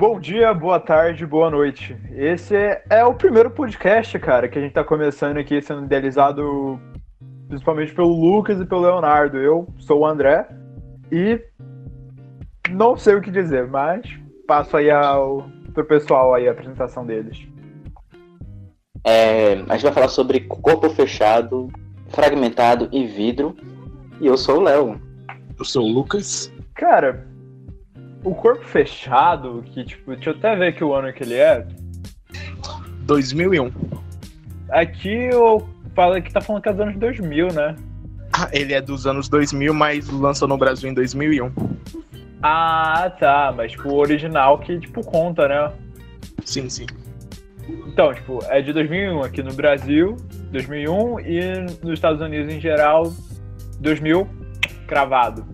[0.00, 1.94] Bom dia, boa tarde, boa noite.
[2.12, 6.80] Esse é, é, o primeiro podcast, cara, que a gente tá começando aqui, sendo idealizado
[7.46, 9.36] principalmente pelo Lucas e pelo Leonardo.
[9.36, 10.48] Eu sou o André
[11.12, 11.38] e
[12.70, 14.06] não sei o que dizer, mas
[14.46, 17.46] passo aí ao, pro pessoal aí a apresentação deles.
[19.04, 21.68] É, a gente vai falar sobre corpo fechado,
[22.08, 23.54] fragmentado e vidro.
[24.18, 24.98] E eu sou o Léo.
[25.58, 26.50] Eu sou o Lucas.
[26.72, 27.28] Cara,
[28.22, 31.66] o corpo fechado, que tipo, deixa eu até ver que o ano que ele é.
[33.02, 33.70] 2001.
[34.70, 37.76] Aqui eu falo que tá falando que é dos anos 2000, né?
[38.32, 41.52] Ah, ele é dos anos 2000, mas lançou no Brasil em 2001.
[42.42, 45.72] Ah, tá, mas tipo, o original que tipo conta, né?
[46.44, 46.86] Sim, sim.
[47.86, 50.16] Então, tipo, é de 2001 aqui no Brasil,
[50.50, 51.40] 2001 e
[51.82, 53.12] nos Estados Unidos em geral,
[53.80, 54.28] 2000
[54.86, 55.44] cravado.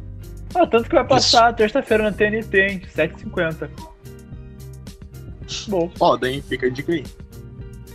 [0.55, 2.83] Ah, tanto que vai passar terça-feira na TNT, hein?
[2.95, 3.69] 7h50.
[5.69, 5.91] Bom.
[5.97, 6.43] Foda, hein?
[6.47, 7.05] Fica a dica aí.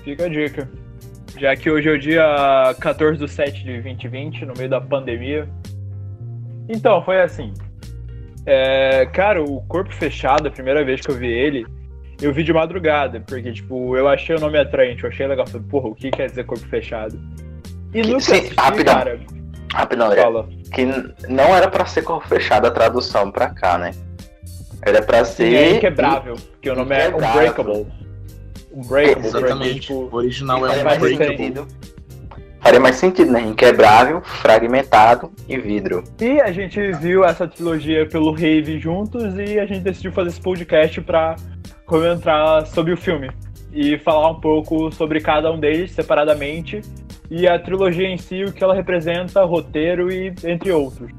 [0.03, 0.69] Fica a dica.
[1.37, 5.49] Já que hoje é o dia 14 de 7 de 2020, no meio da pandemia.
[6.69, 7.53] Então, foi assim.
[8.45, 11.65] É, cara, o Corpo Fechado, a primeira vez que eu vi ele,
[12.21, 15.47] eu vi de madrugada, porque, tipo, eu achei o nome atraente, eu achei legal.
[15.47, 17.19] Falei, porra, o que quer dizer Corpo Fechado?
[17.93, 19.19] E nunca assisti, cara...
[19.73, 20.11] Rapidão.
[20.15, 20.49] Fala.
[20.73, 20.85] Que
[21.27, 23.91] não era pra ser Corpo Fechado a tradução pra cá, né?
[24.81, 25.49] Era pra ser...
[25.49, 27.87] Sim, é inquebrável, porque o nome é Unbreakable.
[28.73, 29.27] Unbreakable.
[29.27, 29.79] Exatamente.
[29.81, 31.67] Tipo, o original é Unbreakable.
[32.59, 33.41] Faria mais sentido, né?
[33.41, 36.03] Inquebrável, fragmentado e vidro.
[36.19, 40.41] E a gente viu essa trilogia pelo Rave juntos e a gente decidiu fazer esse
[40.41, 41.35] podcast pra
[41.85, 43.31] comentar sobre o filme
[43.73, 46.81] e falar um pouco sobre cada um deles separadamente
[47.29, 51.11] e a trilogia em si, o que ela representa, roteiro e entre outros.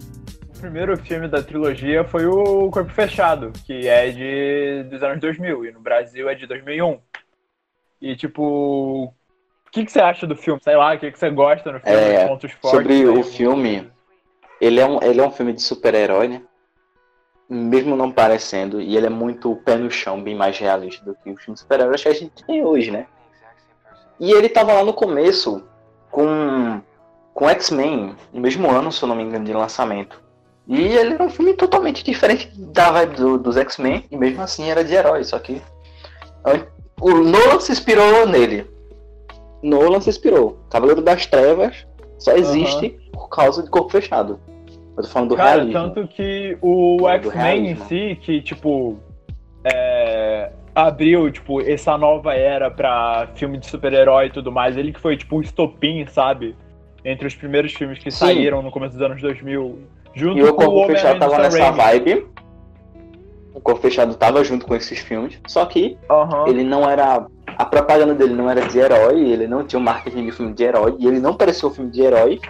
[0.56, 5.66] O primeiro filme da trilogia foi o Corpo Fechado, que é de dos anos 2000
[5.66, 6.98] e no Brasil é de 2001.
[8.00, 9.14] E tipo,
[9.72, 10.60] que, que você acha do filme?
[10.62, 11.98] Sei lá, o que, que você gosta no filme?
[11.98, 13.90] É, pontos fortes, sobre o filme,
[14.60, 16.42] ele é, um, ele é um filme de super-herói, né?
[17.48, 21.30] Mesmo não parecendo, e ele é muito pé no chão, bem mais realista do que
[21.30, 23.06] o filme de super-herói que a gente tem hoje, né?
[24.18, 25.62] E ele tava lá no começo
[26.10, 26.80] com,
[27.34, 30.22] com X-Men, no mesmo ano, se eu não me engano, de lançamento.
[30.66, 34.70] E ele era um filme totalmente diferente da vibe do, dos X-Men, e mesmo assim
[34.70, 35.60] era de herói, só que
[37.00, 38.70] o Nolan se inspirou nele.
[39.62, 40.58] Nolan se inspirou.
[40.70, 41.86] Cavaleiro das Trevas
[42.18, 43.10] só existe uhum.
[43.12, 44.38] por causa de corpo fechado.
[44.96, 45.72] Eu tô falando do Cara, realismo.
[45.72, 48.98] tanto que o X-Men em si, que, tipo,
[49.64, 55.00] é, abriu, tipo, essa nova era pra filme de super-herói e tudo mais, ele que
[55.00, 56.54] foi, tipo, o estopim, sabe?
[57.04, 58.26] Entre os primeiros filmes que Sim.
[58.26, 59.78] saíram no começo dos anos 2000.
[60.14, 62.26] Junto e o Corpo Fechado tava nessa vibe.
[63.54, 66.48] O Corpo Fechado tava junto com esses filmes, só que uhum.
[66.48, 67.26] ele não era
[67.58, 70.64] a propaganda dele não era de herói, ele não tinha um marketing de filme de
[70.64, 72.40] herói, e ele não parecia um filme de herói.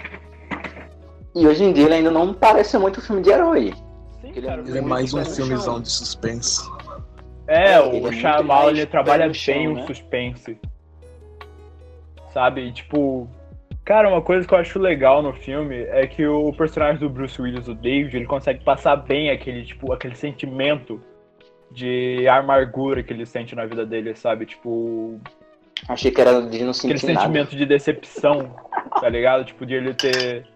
[1.35, 3.73] E hoje em dia ele ainda não parece muito um filme de herói.
[4.21, 6.61] Sim, ele, é, ele é, mais um filmezão de suspense.
[7.47, 9.87] É, o é Shyamalan ele trabalha bem o né?
[9.87, 10.59] suspense.
[12.33, 12.73] Sabe?
[12.73, 13.29] tipo,
[13.85, 17.41] cara, uma coisa que eu acho legal no filme é que o personagem do Bruce
[17.41, 20.99] Willis, o David, ele consegue passar bem aquele tipo, aquele sentimento
[21.71, 24.47] de amargura que ele sente na vida dele, sabe?
[24.47, 25.19] Tipo.
[25.89, 28.55] Achei que era de não sentir Aquele sentimento de decepção,
[29.01, 29.45] tá ligado?
[29.45, 30.47] Tipo, de ele ter.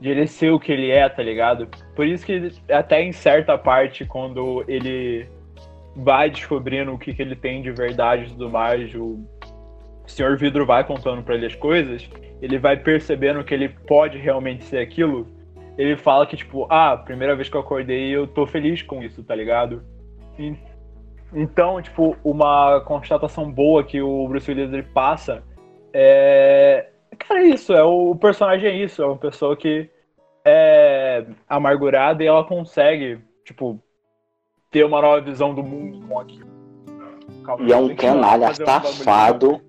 [0.00, 1.68] De ele ser o que ele é, tá ligado?
[1.94, 5.28] Por isso que até em certa parte, quando ele
[5.94, 9.18] vai descobrindo o que, que ele tem de verdade e tudo mais, o
[10.06, 12.08] Senhor Vidro vai contando para ele as coisas,
[12.40, 15.26] ele vai percebendo que ele pode realmente ser aquilo.
[15.76, 19.22] Ele fala que, tipo, ah, primeira vez que eu acordei, eu tô feliz com isso,
[19.22, 19.82] tá ligado?
[21.32, 25.42] Então, tipo, uma constatação boa que o Bruce Willis ele passa
[25.92, 26.88] é.
[27.26, 29.88] Cara, é isso, é o personagem é isso, é uma pessoa que
[30.44, 33.78] é amargurada e ela consegue, tipo,
[34.70, 36.50] ter uma nova visão do mundo com aquilo.
[37.44, 39.60] Calma, e é um canalha safado.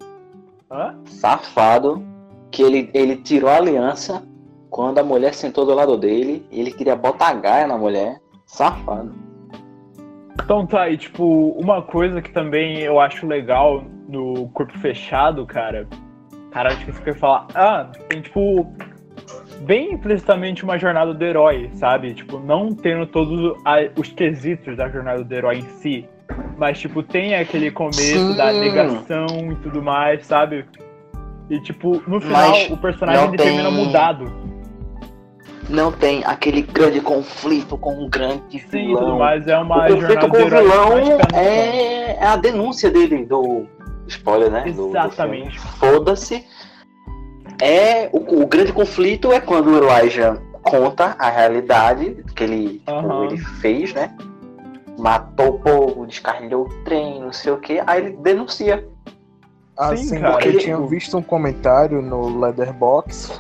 [0.69, 2.11] Um safado.
[2.49, 4.27] Que ele, ele tirou a aliança
[4.69, 6.45] quando a mulher sentou do lado dele.
[6.51, 8.19] ele queria botar a gaia na mulher.
[8.45, 9.13] Safado.
[10.43, 15.87] Então tá, e tipo, uma coisa que também eu acho legal no corpo fechado, cara.
[16.51, 17.47] Cara, acho que você quer falar.
[17.55, 18.71] Ah, tem tipo.
[19.61, 22.13] Bem implicitamente uma jornada do herói, sabe?
[22.15, 23.55] Tipo, não tendo todos
[23.95, 26.09] os quesitos da jornada do herói em si.
[26.57, 28.35] Mas, tipo, tem aquele começo Sim.
[28.35, 30.65] da negação e tudo mais, sabe?
[31.49, 33.47] E, tipo, no final, mas o personagem ele tem...
[33.47, 34.31] termina mudado.
[35.69, 39.03] não tem aquele grande conflito com um grande Sim, vilão.
[39.03, 43.25] tudo mais é uma o conflito jornada com o vilão é, é a denúncia dele
[43.25, 43.67] do
[44.11, 44.63] spoiler, né?
[44.67, 45.59] Exatamente.
[45.59, 46.45] Foda-se.
[47.61, 52.91] É o, o grande conflito é quando o Elijah conta a realidade que ele, tipo,
[52.91, 53.25] Aham.
[53.25, 54.15] ele fez, né?
[54.97, 57.81] Matou o povo, descarrilhou o trem, não sei o que.
[57.85, 58.87] Aí ele denuncia.
[59.77, 63.39] Assim, cara, eu tipo- tinha visto um comentário no Leatherbox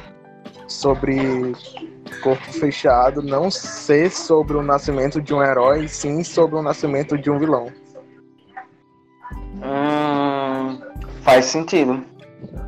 [0.67, 1.53] sobre
[2.23, 7.29] Corpo Fechado não ser sobre o nascimento de um herói, sim sobre o nascimento de
[7.29, 7.67] um vilão.
[11.31, 12.03] Faz sentido.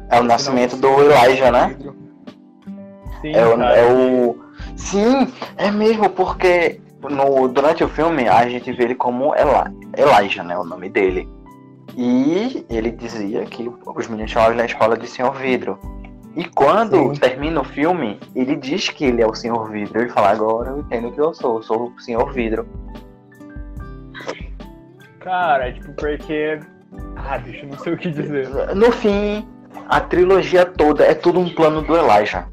[0.10, 1.76] É o nascimento do Elijah, né?
[3.22, 4.44] Sim, É o, é o.
[4.78, 5.28] Sim,
[5.58, 10.58] é mesmo, porque no, durante o filme a gente vê ele como Eli, Elijah, né?
[10.58, 11.28] O nome dele.
[11.96, 15.78] E ele dizia que os meninos chamavam na escola de Senhor Vidro.
[16.36, 17.20] E quando Sim.
[17.20, 20.02] termina o filme, ele diz que ele é o Senhor Vidro.
[20.02, 22.68] Ele fala, agora eu entendo que eu sou, eu sou o Senhor Vidro.
[25.20, 26.60] Cara, tipo, porque.
[27.16, 28.50] Ah, bicho, não sei o que dizer.
[28.76, 29.48] No fim,
[29.90, 32.48] a trilogia toda é tudo um plano do Elijah.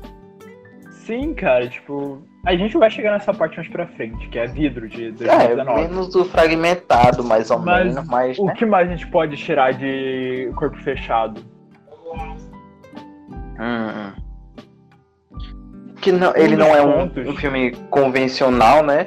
[0.90, 2.22] Sim, cara, tipo.
[2.46, 5.81] A gente vai chegar nessa parte mais pra frente, que é vidro de É, 2019.
[5.82, 8.38] menos o fragmentado, mais ou Mas menos, mas.
[8.38, 8.54] O né?
[8.54, 11.43] que mais a gente pode tirar de corpo fechado?
[13.58, 14.12] Hum.
[16.00, 19.06] Que não, ele não é um, um filme convencional, né?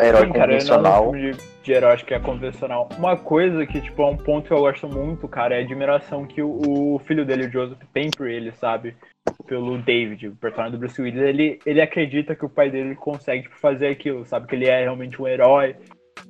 [0.00, 1.08] Herói Sim, cara, não é convencional.
[1.08, 1.38] um filme de,
[1.68, 2.88] de herói acho que é convencional.
[2.96, 6.26] Uma coisa que, tipo, é um ponto que eu gosto muito, cara, é a admiração
[6.26, 8.96] que o, o filho dele, o Joseph, tem por ele, sabe?
[9.46, 11.20] Pelo David, o personagem do Bruce Willis.
[11.20, 14.46] Ele, ele acredita que o pai dele consegue tipo, fazer aquilo, sabe?
[14.46, 15.76] Que ele é realmente um herói,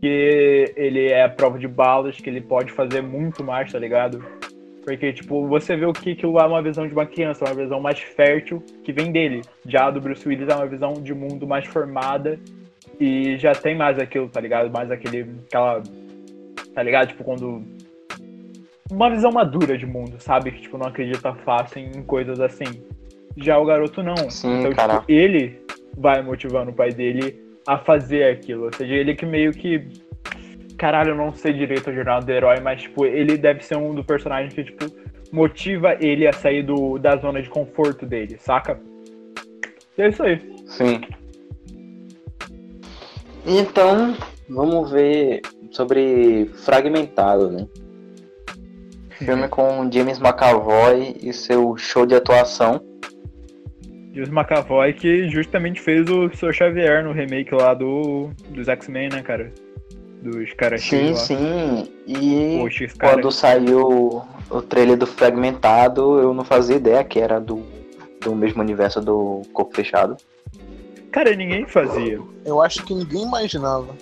[0.00, 4.20] que ele é a prova de balas, que ele pode fazer muito mais, tá ligado?
[4.85, 7.81] Porque, tipo, você vê o que aquilo é uma visão de uma criança, uma visão
[7.81, 9.43] mais fértil que vem dele.
[9.64, 12.40] Já do Bruce Willis é uma visão de mundo mais formada
[13.00, 14.70] e já tem mais aquilo, tá ligado?
[14.70, 15.82] Mais aquele, aquela,
[16.74, 17.08] tá ligado?
[17.08, 17.62] Tipo, quando...
[18.90, 20.50] Uma visão madura de mundo, sabe?
[20.50, 22.82] Que, tipo, não acredita fácil em coisas assim.
[23.36, 24.16] Já o garoto não.
[24.30, 25.00] Sim, então, cara.
[25.00, 25.60] tipo, ele
[25.96, 28.64] vai motivando o pai dele a fazer aquilo.
[28.64, 29.86] Ou seja, ele que meio que...
[30.78, 33.94] Caralho, eu não sei direito a jornada do herói, mas, tipo, ele deve ser um
[33.94, 34.86] do personagem que, tipo,
[35.30, 38.80] motiva ele a sair do, da zona de conforto dele, saca?
[39.98, 40.40] E é isso aí.
[40.66, 41.00] Sim.
[43.48, 44.14] Então,
[44.46, 45.40] vamos ver
[45.70, 47.66] sobre Fragmentado, né?
[49.12, 52.78] Filme com James McAvoy e seu show de atuação.
[54.12, 56.52] James McAvoy que justamente fez o Sr.
[56.52, 59.50] Xavier no remake lá do dos X-Men, né, cara?
[60.22, 61.16] Dos caras Sim, lá.
[61.16, 61.88] sim.
[62.06, 62.58] E
[62.98, 63.14] cara.
[63.14, 67.62] quando saiu o trailer do Fragmentado, eu não fazia ideia que era do,
[68.20, 70.16] do mesmo universo do Corpo Fechado.
[71.12, 72.20] Cara, ninguém fazia.
[72.44, 73.94] Eu acho que ninguém imaginava.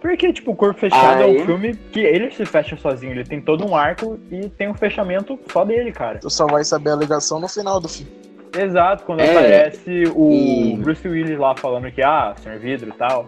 [0.00, 3.12] Porque, tipo, o Corpo Fechado é Aí- um filme que ele se fecha sozinho.
[3.12, 6.18] Ele tem todo um arco e tem um fechamento só dele, cara.
[6.18, 8.10] Tu só vai saber a ligação no final do filme.
[8.58, 12.58] Exato, quando É, aparece o e- Bruce Willis lá falando que, ah, Sr.
[12.58, 13.26] Vidro e tal.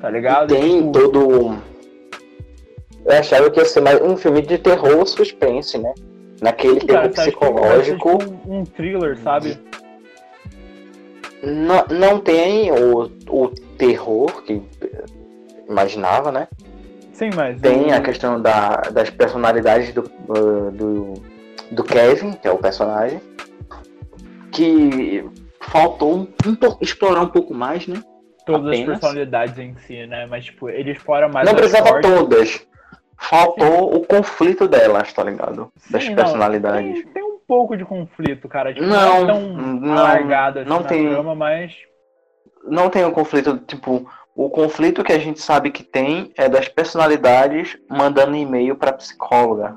[0.00, 0.48] Tá ligado?
[0.54, 1.58] Tem Tipo, todo.
[3.04, 5.92] Eu achava que ia ser mais um filme de terror suspense, né?
[6.40, 8.18] Naquele cara, terror tá, tipo, psicológico.
[8.18, 9.58] tipo, um, um thriller, sabe?
[11.42, 14.62] Não, não tem o, o terror que
[15.68, 16.48] imaginava, né?
[17.12, 17.60] Sim, mas.
[17.60, 21.14] Tem a questão da, das personalidades do, uh, do,
[21.70, 23.20] do Kevin, que é o personagem,
[24.50, 25.24] que
[25.60, 28.02] faltou um, um pouco, explorar um pouco mais, né?
[28.48, 28.98] todas as apenas.
[28.98, 30.26] personalidades em si, né?
[30.26, 32.10] Mas, tipo, ele explora mais não as precisava fortes.
[32.10, 32.66] todas.
[33.20, 35.70] Faltou o conflito delas, tá ligado?
[35.90, 37.02] Das Sim, não, personalidades.
[37.02, 38.72] Tem, tem um pouco de conflito, cara.
[38.72, 41.08] Tipo, Não, não, é tão não, alargado assim não tem.
[41.08, 41.72] trama, mas.
[42.64, 46.68] Não tem um conflito, tipo, o conflito que a gente sabe que tem é das
[46.68, 49.76] personalidades mandando e-mail pra psicóloga,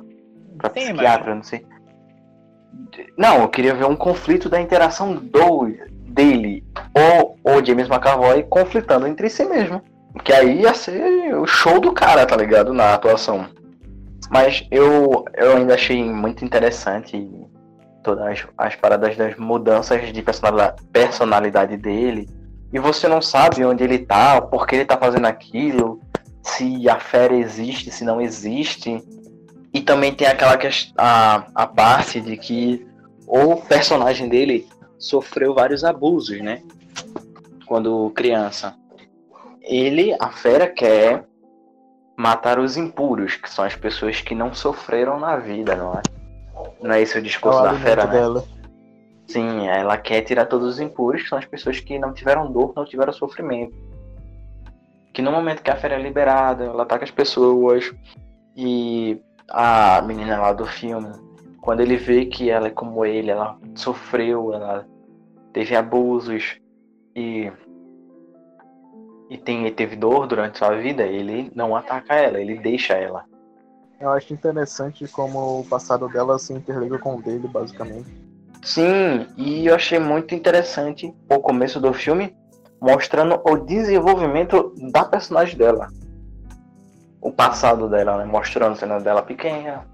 [0.57, 1.65] pra Sim, psiquiatra, não sei.
[3.17, 5.71] Não, eu queria ver um conflito da interação do
[6.07, 6.63] dele
[6.93, 9.81] ou o James McAvoy conflitando entre si mesmo.
[10.25, 12.73] Que aí ia ser o show do cara, tá ligado?
[12.73, 13.47] Na atuação.
[14.29, 17.15] Mas eu, eu ainda achei muito interessante
[18.03, 22.29] todas as, as paradas das mudanças de personalidade, personalidade dele.
[22.73, 25.99] E você não sabe onde ele tá, por que ele tá fazendo aquilo,
[26.41, 29.03] se a fera existe, se não existe.
[29.73, 30.57] E também tem aquela
[30.97, 32.85] a, a parte de que
[33.27, 34.67] o personagem dele
[34.97, 36.61] sofreu vários abusos, né?
[37.65, 38.75] Quando criança.
[39.61, 41.25] Ele, a fera, quer
[42.17, 46.01] matar os impuros, que são as pessoas que não sofreram na vida, não é?
[46.81, 48.11] Não é esse o É o discurso da fera, né?
[48.11, 48.43] dela.
[49.27, 52.73] Sim, ela quer tirar todos os impuros, que são as pessoas que não tiveram dor,
[52.75, 53.73] não tiveram sofrimento.
[55.13, 57.93] Que no momento que a fera é liberada, ela ataca as pessoas.
[58.55, 61.09] E a menina lá do filme,
[61.61, 64.85] quando ele vê que ela é como ele, ela sofreu, ela
[65.53, 66.57] teve abusos
[67.15, 67.51] e
[69.29, 73.23] e tem, teve dor durante sua vida, ele não ataca ela, ele deixa ela.
[74.01, 78.09] Eu acho interessante como o passado dela se interliga com o dele, basicamente.
[78.63, 82.35] Sim, e eu achei muito interessante o começo do filme
[82.81, 85.87] mostrando o desenvolvimento da personagem dela.
[87.21, 88.25] O passado dela, né?
[88.25, 89.85] Mostrando a cena dela pequena.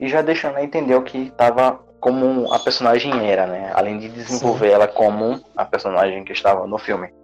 [0.00, 3.70] E já deixando ela entender o que estava como a personagem era, né?
[3.72, 4.74] Além de desenvolver Sim.
[4.74, 7.14] ela como a personagem que estava no filme.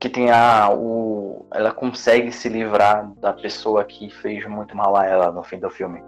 [0.00, 0.68] Que tem a.
[0.68, 1.11] O,
[1.54, 5.70] ela consegue se livrar da pessoa que fez muito mal a ela no fim do
[5.70, 6.02] filme.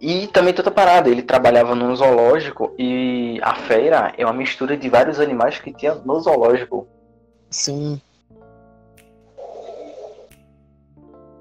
[0.00, 4.88] E também toda parada, ele trabalhava num zoológico e a feira é uma mistura de
[4.88, 6.88] vários animais que tinha no zoológico.
[7.50, 8.00] Sim.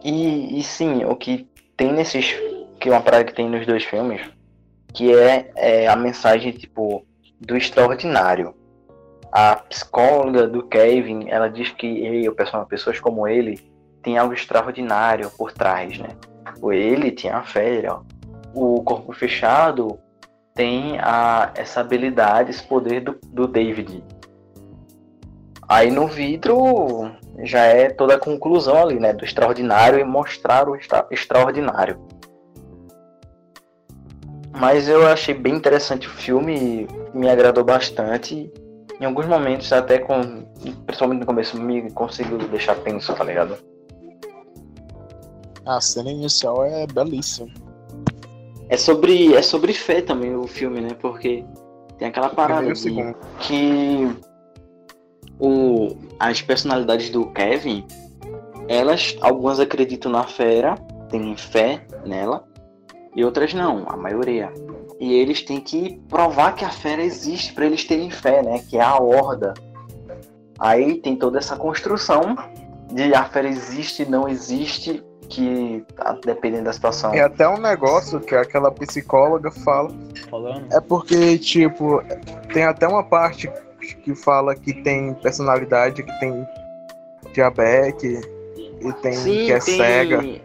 [0.03, 2.35] E, e sim, o que tem nesses.
[2.79, 4.21] Que é uma parada que tem nos dois filmes,
[4.93, 7.05] que é, é a mensagem, tipo,
[7.39, 8.55] do extraordinário.
[9.31, 12.29] A psicóloga do Kevin, ela diz que ele,
[12.67, 13.59] pessoas como ele,
[14.03, 16.09] tem algo extraordinário por trás, né?
[16.71, 18.01] Ele tinha a feira, ó
[18.53, 19.99] o corpo fechado
[20.53, 24.03] tem a, essa habilidade, esse poder do, do David.
[25.67, 27.09] Aí no vidro
[27.43, 29.13] já é toda a conclusão ali, né?
[29.13, 31.99] Do extraordinário e mostrar o extra, extraordinário.
[34.51, 38.51] Mas eu achei bem interessante o filme, me agradou bastante.
[39.01, 40.45] Em alguns momentos, até com.
[40.85, 43.57] Principalmente no começo, me conseguiu deixar tenso, tá ligado?
[45.65, 47.47] A cena inicial é belíssima.
[48.69, 50.89] É sobre, é sobre fé também o filme, né?
[51.01, 51.43] Porque
[51.97, 54.15] tem aquela parada de que
[55.39, 57.83] o, as personalidades do Kevin,
[58.67, 60.75] elas, algumas acreditam na fera,
[61.09, 62.47] têm fé nela,
[63.15, 64.51] e outras não, a maioria.
[64.99, 68.59] E eles têm que provar que a fera existe para eles terem fé, né?
[68.69, 69.53] Que é a horda.
[70.59, 72.35] Aí tem toda essa construção
[72.91, 77.13] de a fera existe, não existe, que tá dependendo da situação.
[77.13, 79.89] É até um negócio que aquela psicóloga fala.
[80.29, 80.71] Falando.
[80.71, 82.03] É porque, tipo,
[82.53, 83.49] tem até uma parte
[84.03, 86.45] que fala que tem personalidade, que tem
[87.33, 88.21] diabetes
[88.81, 90.41] e tem Sim, que é tem, cega.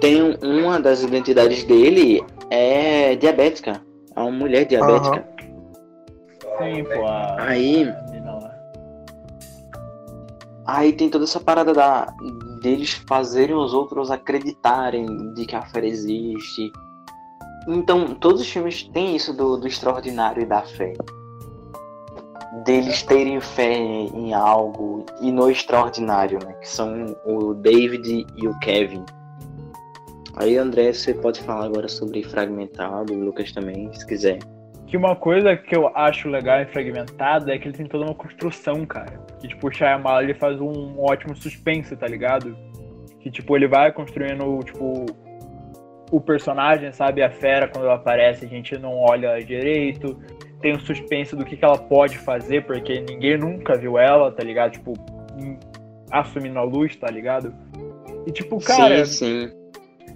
[0.00, 3.80] Tem uma das identidades dele é diabética.
[4.14, 5.24] É uma mulher diabética.
[5.40, 6.74] Uhum.
[6.74, 7.06] Sim, pô.
[7.06, 7.36] A...
[7.42, 7.86] Aí.
[10.66, 12.12] Aí tem toda essa parada da,
[12.60, 16.72] deles fazerem os outros acreditarem de que a fé existe.
[17.68, 20.92] Então, todos os filmes têm isso do, do extraordinário e da fé.
[22.64, 26.54] Deles terem fé em algo e no extraordinário, né?
[26.54, 29.04] Que são o David e o Kevin.
[30.36, 34.38] Aí, André, você pode falar agora sobre Fragmentado, o Lucas também, se quiser.
[34.86, 38.14] Que uma coisa que eu acho legal em Fragmentado é que ele tem toda uma
[38.14, 39.18] construção, cara.
[39.40, 42.54] Que, tipo, o Shyamalan, ele faz um ótimo suspense, tá ligado?
[43.20, 45.06] Que, tipo, ele vai construindo, tipo,
[46.12, 47.22] o personagem, sabe?
[47.22, 50.20] A fera, quando ela aparece, a gente não olha direito.
[50.60, 54.30] Tem o um suspense do que, que ela pode fazer, porque ninguém nunca viu ela,
[54.30, 54.72] tá ligado?
[54.72, 54.92] Tipo,
[56.10, 57.54] assumindo a luz, tá ligado?
[58.26, 59.04] E, tipo, cara...
[59.06, 59.65] Sim, sim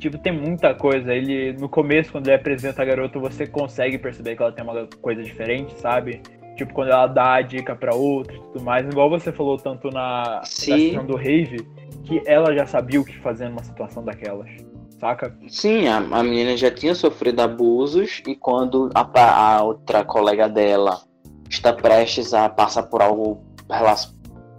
[0.00, 1.14] Tipo, tem muita coisa.
[1.14, 4.88] Ele, no começo, quando ele apresenta a garota, você consegue perceber que ela tem uma
[5.02, 6.22] coisa diferente, sabe?
[6.56, 8.86] Tipo, quando ela dá a dica pra outra e tudo mais.
[8.88, 11.68] Igual você falou tanto na, questão do Rave,
[12.04, 14.50] que ela já sabia o que fazer numa situação daquelas.
[14.98, 15.36] Saca?
[15.48, 21.00] Sim, a, a menina já tinha sofrido abusos e quando a, a outra colega dela
[21.48, 23.42] está prestes a passar por algo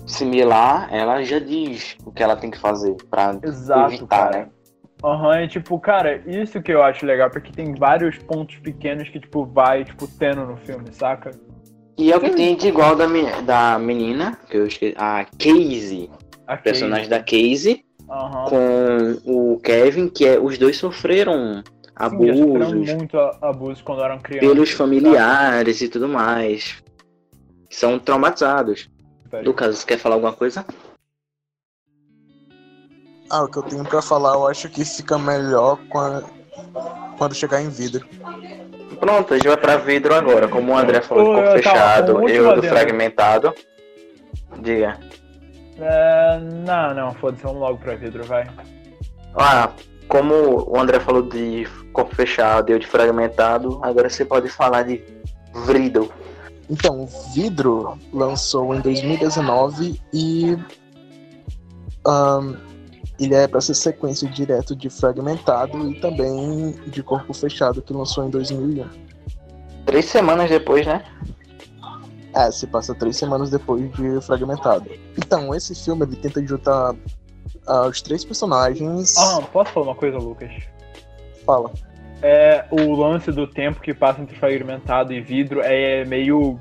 [0.06, 3.40] similar, ela já diz o que ela tem que fazer para
[3.88, 4.38] evitar, cara.
[4.38, 4.50] né?
[5.04, 9.10] Aham, uhum, é tipo, cara, isso que eu acho legal, porque tem vários pontos pequenos
[9.10, 11.32] que, tipo, vai, tipo, tendo no filme, saca?
[11.98, 13.06] E é o que tem de igual da,
[13.42, 16.10] da menina, que eu esqueci, a Casey,
[16.48, 17.10] a personagem Casey.
[17.10, 18.46] da Casey, uhum.
[18.46, 21.64] com o Kevin, que é, os dois sofreram
[21.96, 22.38] abusos.
[22.40, 24.50] Sofreram muito abusos quando eram crianças.
[24.50, 25.86] Pelos familiares sabe?
[25.86, 26.82] e tudo mais.
[27.70, 28.90] São traumatizados.
[29.30, 29.44] Pera.
[29.44, 30.66] Lucas, quer falar alguma coisa?
[33.32, 36.26] Ah, o que eu tenho pra falar, eu acho que fica melhor quando,
[37.18, 38.06] quando chegar em vidro.
[39.00, 40.50] Pronto, a gente vai pra vidro agora.
[40.50, 43.54] Como o André falou do corpo tá, fechado, eu do fragmentado.
[44.60, 45.00] Diga.
[45.80, 48.48] É, não, não, foda-se, vamos logo pra vidro, vai.
[49.34, 49.70] Ah,
[50.10, 54.84] como o André falou de corpo fechado e eu de fragmentado, agora você pode falar
[54.84, 55.02] de
[55.54, 56.12] Vrido.
[56.70, 60.58] Então, Vidro lançou em 2019 e
[62.06, 62.71] um,
[63.26, 68.26] ele é para ser sequência direto de Fragmentado e também de Corpo Fechado, que lançou
[68.26, 68.88] em 2001.
[69.86, 71.04] Três semanas depois, né?
[72.34, 74.90] É, se passa três semanas depois de Fragmentado.
[75.18, 79.16] Então, esse filme ele tenta juntar uh, os três personagens.
[79.18, 80.52] Ah, posso falar uma coisa, Lucas?
[81.46, 81.72] Fala.
[82.24, 86.60] É, o lance do tempo que passa entre fragmentado e vidro é meio.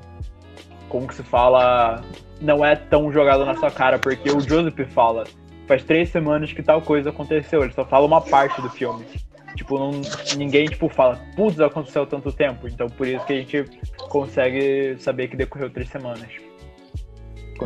[0.88, 2.02] Como que se fala?
[2.40, 5.24] Não é tão jogado na sua cara, porque o Joseph fala.
[5.70, 7.62] Faz três semanas que tal coisa aconteceu.
[7.62, 9.06] Ele só fala uma parte do filme.
[9.54, 9.92] Tipo, não,
[10.36, 12.66] ninguém tipo, fala, putz, aconteceu tanto tempo.
[12.66, 13.64] Então por isso que a gente
[14.08, 16.26] consegue saber que decorreu três semanas.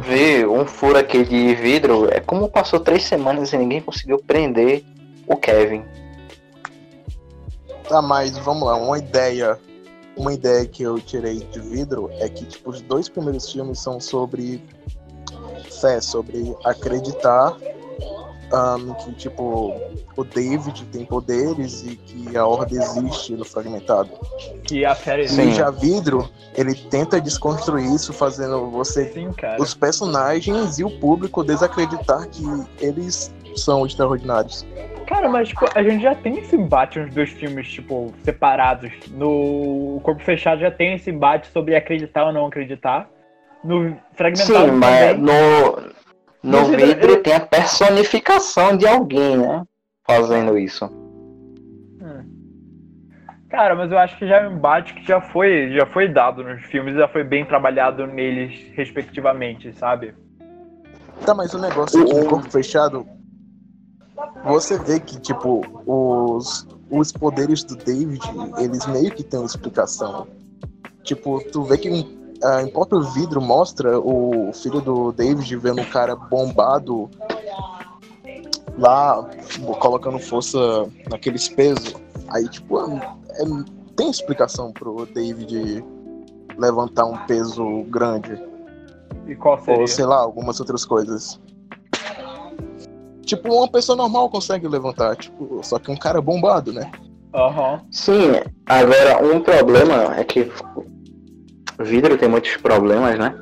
[0.03, 4.85] Ver um furo aqui de vidro é como passou três semanas e ninguém conseguiu prender
[5.27, 5.83] o Kevin.
[7.89, 9.59] Tá, mas vamos lá, uma ideia.
[10.15, 13.99] Uma ideia que eu tirei de vidro é que tipo, os dois primeiros filmes são
[13.99, 14.63] sobre
[15.81, 17.57] fé, sobre acreditar
[18.53, 19.75] um, que tipo
[20.17, 24.11] o David tem poderes e que a Horda existe no Fragmentado.
[24.65, 30.85] Que a série já Vidro, ele tenta desconstruir isso, fazendo você, Sim, os personagens e
[30.85, 32.45] o público desacreditar que
[32.81, 34.67] eles são extraordinários.
[35.07, 38.91] Cara, mas tipo, a gente já tem esse embate nos dois filmes, tipo, separados.
[39.11, 43.09] No Corpo Fechado já tem esse embate sobre acreditar ou não acreditar.
[43.63, 45.23] No Fragmentado Sim, mas também.
[45.23, 45.95] no,
[46.45, 49.65] no Mas ele- vidro ele- tem a personificação de alguém, né?
[50.07, 50.89] Fazendo isso.
[53.49, 56.43] Cara, mas eu acho que já é um embate que já foi, já foi dado
[56.43, 60.13] nos filmes, já foi bem trabalhado neles, respectivamente, sabe?
[61.25, 63.07] Tá, mas o negócio aqui O- corpo fechado,
[64.45, 68.21] você vê que, tipo, os, os poderes do David,
[68.59, 70.27] eles meio que têm uma explicação.
[71.05, 71.89] Tipo, tu vê que
[72.45, 77.11] ah, em próprio vidro mostra o filho do David vendo um cara bombado
[78.79, 79.29] lá,
[79.81, 80.59] colocando força
[81.11, 81.95] naqueles pesos.
[82.29, 83.65] Aí, tipo, é- é-
[83.97, 85.85] tem explicação pro David
[86.59, 88.41] levantar um peso grande.
[89.27, 89.81] E qual seria?
[89.81, 91.41] Ou sei lá, algumas outras coisas.
[93.25, 96.91] Tipo, uma pessoa normal consegue levantar, tipo, só que um cara bombado, né?
[97.35, 97.81] Aham.
[97.91, 98.33] Sim,
[98.67, 100.51] agora um problema é que
[101.79, 103.35] vidro tem muitos problemas, né?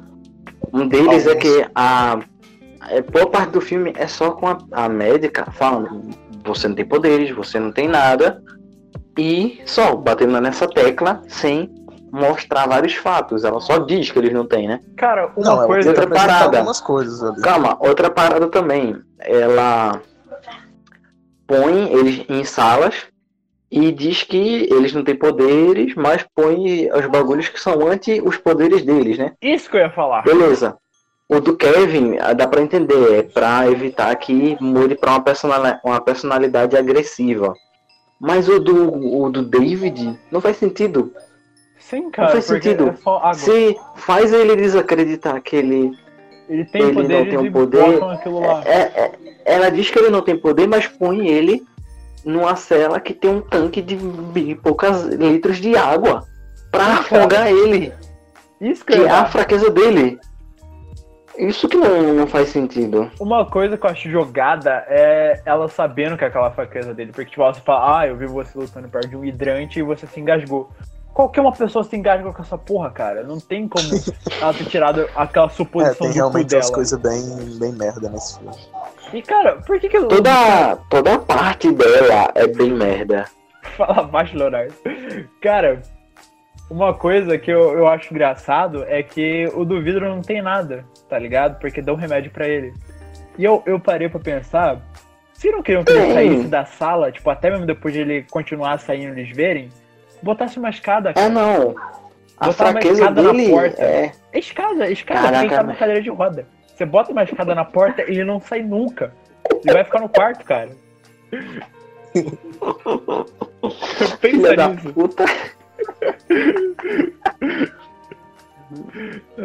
[0.73, 2.19] Um deles é que a,
[2.81, 6.11] a boa parte do filme é só com a, a médica falando
[6.45, 8.43] você não tem poderes, você não tem nada
[9.19, 11.71] e só batendo nessa tecla sem
[12.11, 13.45] mostrar vários fatos.
[13.45, 14.81] Ela só diz que eles não têm, né?
[14.97, 15.89] Cara, uma Não, ela coisa.
[15.89, 16.59] outra parada.
[16.59, 17.41] algumas coisas ali.
[17.41, 18.97] Calma, outra parada também.
[19.21, 20.01] Ela
[21.47, 23.07] põe eles em salas
[23.73, 28.37] e diz que eles não têm poderes, mas põe os bagulhos que são anti os
[28.37, 29.33] poderes deles, né?
[29.41, 30.23] Isso que eu ia falar.
[30.23, 30.77] Beleza.
[31.27, 35.79] O do Kevin, ah, dá pra entender, é pra evitar que mude pra uma, personali-
[35.83, 37.55] uma personalidade agressiva.
[38.21, 41.11] Mas o do, o do David não faz sentido.
[41.79, 42.91] Sim, cara, faz porque sentido.
[42.91, 43.33] é só.
[43.33, 45.93] Se faz ele desacreditar que ele
[46.47, 47.99] Ele tem ele não tem um poder.
[48.67, 49.13] É, é-
[49.47, 51.65] ela diz que ele não tem poder, mas põe ele
[52.25, 53.97] numa cela que tem um tanque de
[54.63, 56.25] poucas litros de água
[56.71, 56.95] cara.
[56.95, 57.93] afogar ele,
[58.61, 60.21] Isso que é ia a fraqueza dele.
[61.37, 63.11] Isso que não, não faz sentido.
[63.19, 67.11] Uma coisa que eu acho jogada é ela sabendo que é aquela fraqueza dele.
[67.11, 70.07] Porque, tipo, ela fala, ah, eu vi você lutando perto de um hidrante e você
[70.07, 70.71] se engasgou.
[71.13, 73.23] Qualquer uma pessoa se engasga com essa porra, cara.
[73.23, 73.85] Não tem como
[74.41, 76.75] ela ter tirado aquela É, suposição tem do cu realmente umas dela.
[76.75, 78.57] coisas bem, bem merda nesse filme.
[79.13, 83.27] E, cara, por que que eu Toda, toda parte dela é bem merda.
[83.77, 84.73] Fala baixo, Leonardo.
[85.41, 85.83] Cara,
[86.71, 90.85] uma coisa que eu, eu acho engraçado é que o do vidro não tem nada,
[91.09, 91.59] tá ligado?
[91.59, 92.73] Porque dá um remédio pra ele.
[93.39, 94.81] E eu, eu parei pra pensar,
[95.35, 96.13] se não queriam que ele Tem.
[96.15, 99.69] saísse da sala, tipo, até mesmo depois de ele continuar saindo eles verem,
[100.23, 101.13] botasse uma escada.
[101.17, 101.75] É não.
[102.39, 103.83] A Botar uma escada na porta.
[103.83, 104.13] é.
[104.33, 105.79] É escada, escada, Caraca, quem tá na velho.
[105.79, 106.47] cadeira de roda.
[106.83, 109.13] Você bota uma escada na porta e ele não sai nunca.
[109.65, 110.71] Ele vai ficar no quarto, cara.
[111.31, 111.63] Filha
[114.21, 114.93] Pensa da nisso.
[114.93, 115.25] puta.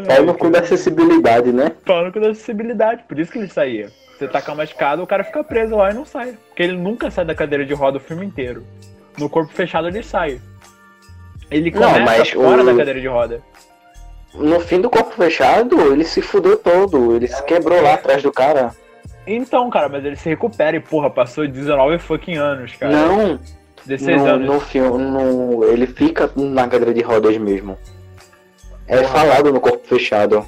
[0.08, 1.74] É no cu da acessibilidade, né?
[1.86, 3.90] Falando com acessibilidade, por isso que ele saía.
[4.18, 6.38] Você tacar uma escada, o cara fica preso lá e não sai.
[6.48, 8.64] Porque ele nunca sai da cadeira de roda o filme inteiro.
[9.20, 10.40] No corpo fechado ele sai.
[11.52, 13.42] Ele Não, começa mas fora o- da cadeira de roda.
[14.38, 17.16] No fim do corpo fechado, ele se fudeu todo.
[17.16, 18.72] Ele se quebrou lá atrás do cara.
[19.26, 22.94] Então, cara, mas ele se recupera e, porra, passou 19 fucking anos, cara.
[22.94, 23.40] Não,
[23.86, 24.48] 16 no, anos.
[24.48, 27.78] no filme, no, ele fica na cadeira de rodas mesmo.
[28.88, 29.10] É Porra.
[29.10, 30.46] falado no corpo fechado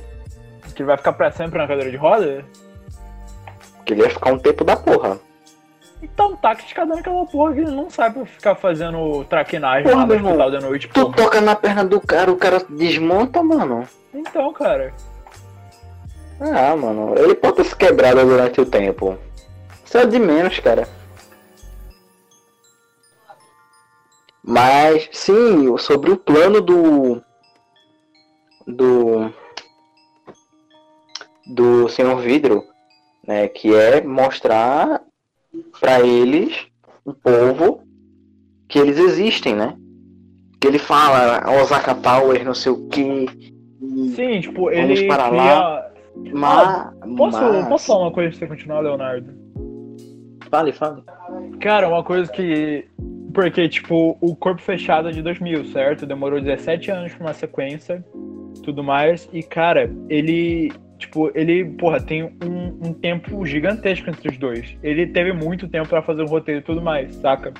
[0.73, 2.45] Que ele vai ficar pra sempre na cadeira de roda?
[3.85, 5.19] que ele ia ficar um tempo da porra.
[6.01, 10.13] Então tá criticando aquela porra que ele não sabe ficar fazendo traquinagem Porra, lá no
[10.13, 11.15] irmão, hospital da noite, Tu porra.
[11.15, 13.87] toca na perna do cara, o cara desmonta, mano.
[14.13, 14.93] Então, cara.
[16.39, 19.17] Ah, mano, ele pode ter se quebrado durante o tempo.
[19.83, 20.87] Isso é de menos, cara.
[24.41, 27.21] Mas, sim, sobre o plano do.
[28.65, 29.33] Do.
[31.45, 32.63] Do Senhor Vidro,
[33.27, 33.47] né?
[33.47, 35.01] Que é mostrar
[35.79, 36.67] pra eles,
[37.05, 37.83] um povo,
[38.67, 39.75] que eles existem, né?
[40.59, 43.25] Que ele fala, Osaka Power, não sei o que.
[44.15, 45.41] Sim, tipo, Vamos ele para cria...
[45.41, 45.89] lá.
[46.33, 47.15] Mas.
[47.15, 47.67] Posso, mas...
[47.67, 49.33] posso falar uma coisa pra você continuar, Leonardo?
[50.49, 51.03] Fale, fale.
[51.59, 52.85] Cara, uma coisa que.
[53.33, 56.05] Porque, tipo, o Corpo Fechado é de 2000, certo?
[56.05, 58.03] Demorou 17 anos pra uma sequência,
[58.63, 59.29] tudo mais.
[59.31, 60.71] E, cara, ele.
[60.99, 64.77] Tipo, ele, porra, tem um, um tempo gigantesco entre os dois.
[64.83, 67.53] Ele teve muito tempo pra fazer o roteiro e tudo mais, saca?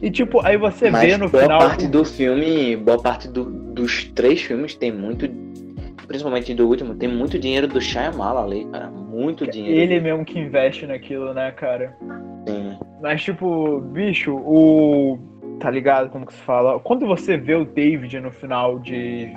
[0.00, 1.58] E, tipo, aí você Mas vê no boa final.
[1.60, 5.28] parte do filme, boa parte do- dos três filmes tem muito,
[6.06, 9.78] principalmente do último, tem muito dinheiro do Shyamalan ali, cara, muito dinheiro.
[9.78, 11.94] Ele mesmo que investe naquilo, né, cara?
[12.48, 12.78] Sim.
[13.02, 15.18] Mas, tipo, bicho, o.
[15.60, 16.10] Tá ligado?
[16.10, 16.78] Como que se fala?
[16.80, 19.30] Quando você vê o David no final de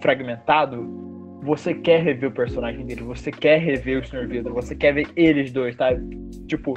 [0.00, 1.05] Fragmentado,
[1.46, 4.26] você quer rever o personagem dele, você quer rever o Sr.
[4.26, 5.90] Vidro, você quer ver eles dois, tá?
[6.48, 6.74] Tipo,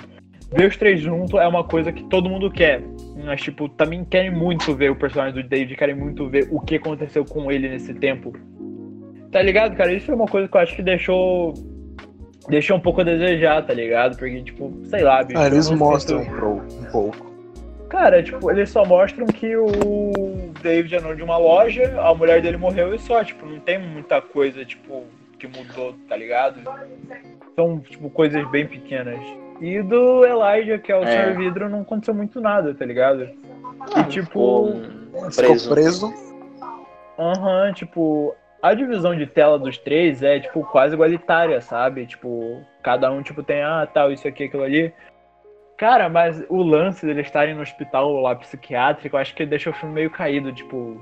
[0.52, 2.82] ver os três juntos é uma coisa que todo mundo quer.
[3.26, 6.76] Mas, tipo, também querem muito ver o personagem do David, querem muito ver o que
[6.76, 8.32] aconteceu com ele nesse tempo.
[9.32, 9.92] Tá ligado, cara?
[9.92, 11.54] Isso é uma coisa que eu acho que deixou.
[12.48, 14.18] Deixou um pouco a desejar, tá ligado?
[14.18, 15.40] Porque, tipo, sei lá, bicho.
[15.40, 17.30] Ah, eles mostram um pouco.
[17.90, 20.29] Cara, tipo, eles só mostram que o
[20.62, 23.78] David é dono de uma loja, a mulher dele morreu e só, tipo, não tem
[23.80, 25.06] muita coisa, tipo,
[25.38, 26.60] que mudou, tá ligado?
[27.56, 29.19] São, tipo, coisas bem pequenas.
[29.62, 31.34] E do Elijah, que é o É.
[31.34, 31.38] Sr.
[31.38, 33.30] Vidro, não aconteceu muito nada, tá ligado?
[33.93, 34.82] Ah, e tipo, ficou
[35.36, 35.69] preso.
[35.69, 36.13] preso.
[37.17, 42.06] aham, tipo, a divisão de tela dos três é, tipo, quase igualitária, sabe?
[42.06, 44.93] Tipo, cada um, tipo, tem, ah, tal, isso aqui, aquilo ali.
[45.80, 49.74] Cara, mas o lance deles estarem no hospital lá psiquiátrico, eu acho que deixa o
[49.74, 51.00] filme meio caído, tipo.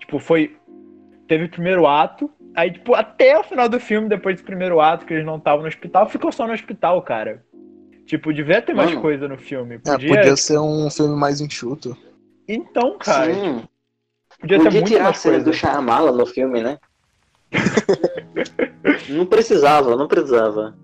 [0.00, 0.56] Tipo, foi.
[1.28, 5.06] Teve o primeiro ato, aí, tipo, até o final do filme, depois do primeiro ato,
[5.06, 7.44] que eles não estavam no hospital, ficou só no hospital, cara.
[8.06, 9.02] Tipo, devia ter mais Mano.
[9.02, 9.76] coisa no filme.
[9.76, 10.08] É, Podia.
[10.08, 11.96] podia ser um filme mais enxuto.
[12.48, 13.62] Então, cara, Sim,
[14.40, 15.50] podia ter podia muito tirar a mais cena coisa.
[15.50, 16.76] do Shyamalan no filme, né?
[19.10, 20.76] não precisava, não precisava.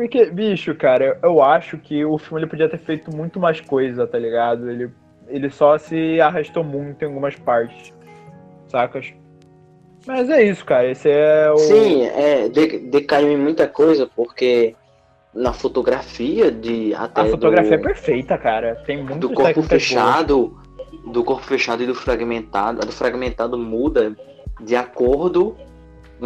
[0.00, 4.06] Porque, bicho, cara, eu, acho que o filme ele podia ter feito muito mais coisa,
[4.06, 4.70] tá ligado?
[4.70, 4.90] Ele,
[5.28, 7.92] ele só se arrastou muito em algumas partes,
[8.68, 9.12] sacas?
[10.06, 10.90] Mas é isso, cara.
[10.90, 11.58] Esse é o.
[11.58, 14.74] Sim, é, de- decaiu em muita coisa, porque
[15.34, 18.76] na fotografia de até a fotografia do, é perfeita, cara.
[18.86, 20.58] Tem muito do corpo fechado,
[21.12, 24.16] do corpo fechado e do fragmentado, a do fragmentado muda
[24.62, 25.58] de acordo,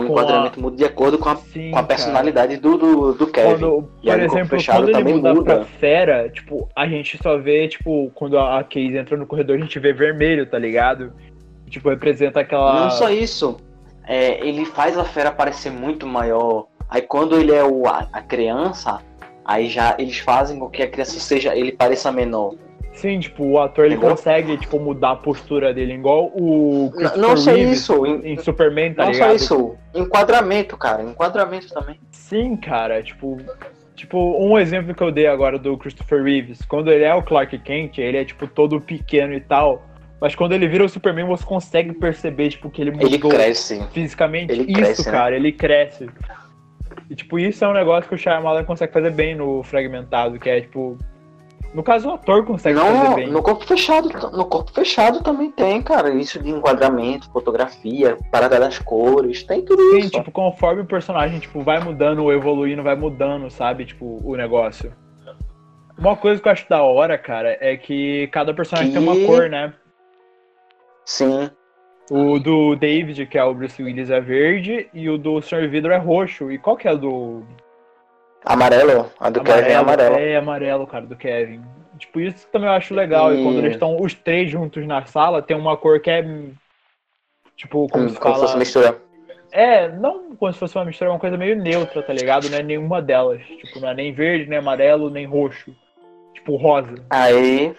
[0.00, 3.26] o Com enquadramento muda de acordo com a, Sim, com a personalidade do, do, do
[3.28, 3.60] Kevin.
[3.60, 5.56] Quando, E por exemplo, fechado quando ele muda muda.
[5.56, 9.56] pra fera, tipo, a gente só vê, tipo, quando a a Case entra no corredor,
[9.56, 11.12] a gente vê vermelho, tá ligado?
[11.68, 12.84] Tipo, representa aquela.
[12.84, 13.56] Não só isso,
[14.06, 16.66] é, ele faz a fera parecer muito maior.
[16.88, 19.00] Aí quando ele é o, a, a criança,
[19.44, 22.54] aí já eles fazem com que a criança seja, ele pareça menor.
[22.94, 24.10] Sim, tipo, o ator ele Entendeu?
[24.10, 28.32] consegue, tipo, mudar a postura dele, igual o Não, Christopher não só Reeve isso, em-
[28.32, 29.28] em Superman, tá não ligado?
[29.30, 31.98] só isso, enquadramento, cara, enquadramento também.
[32.12, 33.36] Sim, cara, tipo,
[33.96, 37.58] tipo, um exemplo que eu dei agora do Christopher Reeves, quando ele é o Clark
[37.58, 39.82] Kent, ele é tipo todo pequeno e tal,
[40.20, 43.84] mas quando ele vira o Superman, você consegue perceber tipo que ele mudou Ele cresce.
[43.92, 44.52] fisicamente.
[44.52, 45.10] Ele isso, cresce, né?
[45.12, 46.08] cara, ele cresce.
[47.10, 50.48] E tipo, isso é um negócio que o Shyamalan consegue fazer bem no Fragmentado, que
[50.48, 50.96] é tipo,
[51.74, 53.26] no caso o ator consegue fazer Não, bem.
[53.30, 58.78] no corpo fechado, no corpo fechado também tem, cara, isso de enquadramento, fotografia, parada das
[58.78, 60.10] cores, tem tudo Sim, isso.
[60.10, 63.84] tipo, conforme o personagem tipo, vai mudando, evoluindo, vai mudando, sabe?
[63.84, 64.92] Tipo, o negócio.
[65.98, 69.26] Uma coisa que eu acho da hora, cara, é que cada personagem tem uma Que-
[69.26, 69.72] cor, né?
[71.04, 71.50] Sim,
[72.10, 75.68] O do David, que é o Bruce Willis, é verde, e o do Sr.
[75.70, 76.52] Vidro é roxo.
[76.52, 77.42] E qual que é o do.
[78.44, 80.16] Amarelo, a do Kevin é amarelo.
[80.16, 81.62] É amarelo, cara, do Kevin.
[81.98, 83.32] Tipo, isso também eu acho legal.
[83.34, 86.24] E, E- quando eles estão os três juntos na sala, tem uma cor que é.
[87.56, 88.98] Tipo, como Hum, se como se fosse mistura.
[89.52, 92.50] É, não como se fosse uma mistura, é uma coisa meio neutra, tá ligado?
[92.50, 93.40] Não é nenhuma delas.
[93.42, 95.72] Tipo, não é nem verde, nem amarelo, nem roxo.
[96.34, 96.94] Tipo, rosa.
[97.10, 97.72] Aí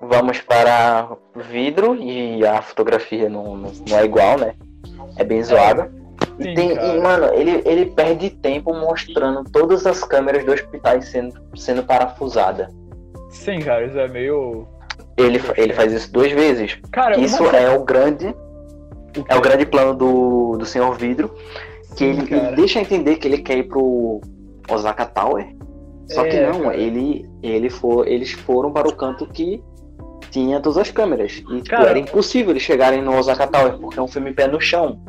[0.00, 4.54] vamos para vidro e a fotografia não, não, não é igual, né?
[5.16, 5.90] É bem zoada.
[6.40, 11.00] Sim, E, tem, e, mano, ele, ele perde tempo mostrando todas as câmeras do hospital
[11.02, 12.70] sendo, sendo parafusada.
[13.30, 14.66] Sim, cara, isso é meio.
[15.16, 16.78] Ele, ele faz isso duas vezes.
[16.92, 21.34] Cara, Isso é o grande o é o grande plano do, do Senhor Vidro.
[21.96, 24.20] Que Sim, ele, ele deixa entender que ele quer ir pro
[24.70, 25.46] Osaka Tower.
[26.06, 26.76] Só que É, não, cara.
[26.76, 29.62] ele, ele for, eles foram para o canto que
[30.30, 31.32] tinha todas as câmeras.
[31.32, 34.46] E tipo, Cara- era impossível eles chegarem no Osaka Tower, porque é um filme pé
[34.46, 35.00] no chão.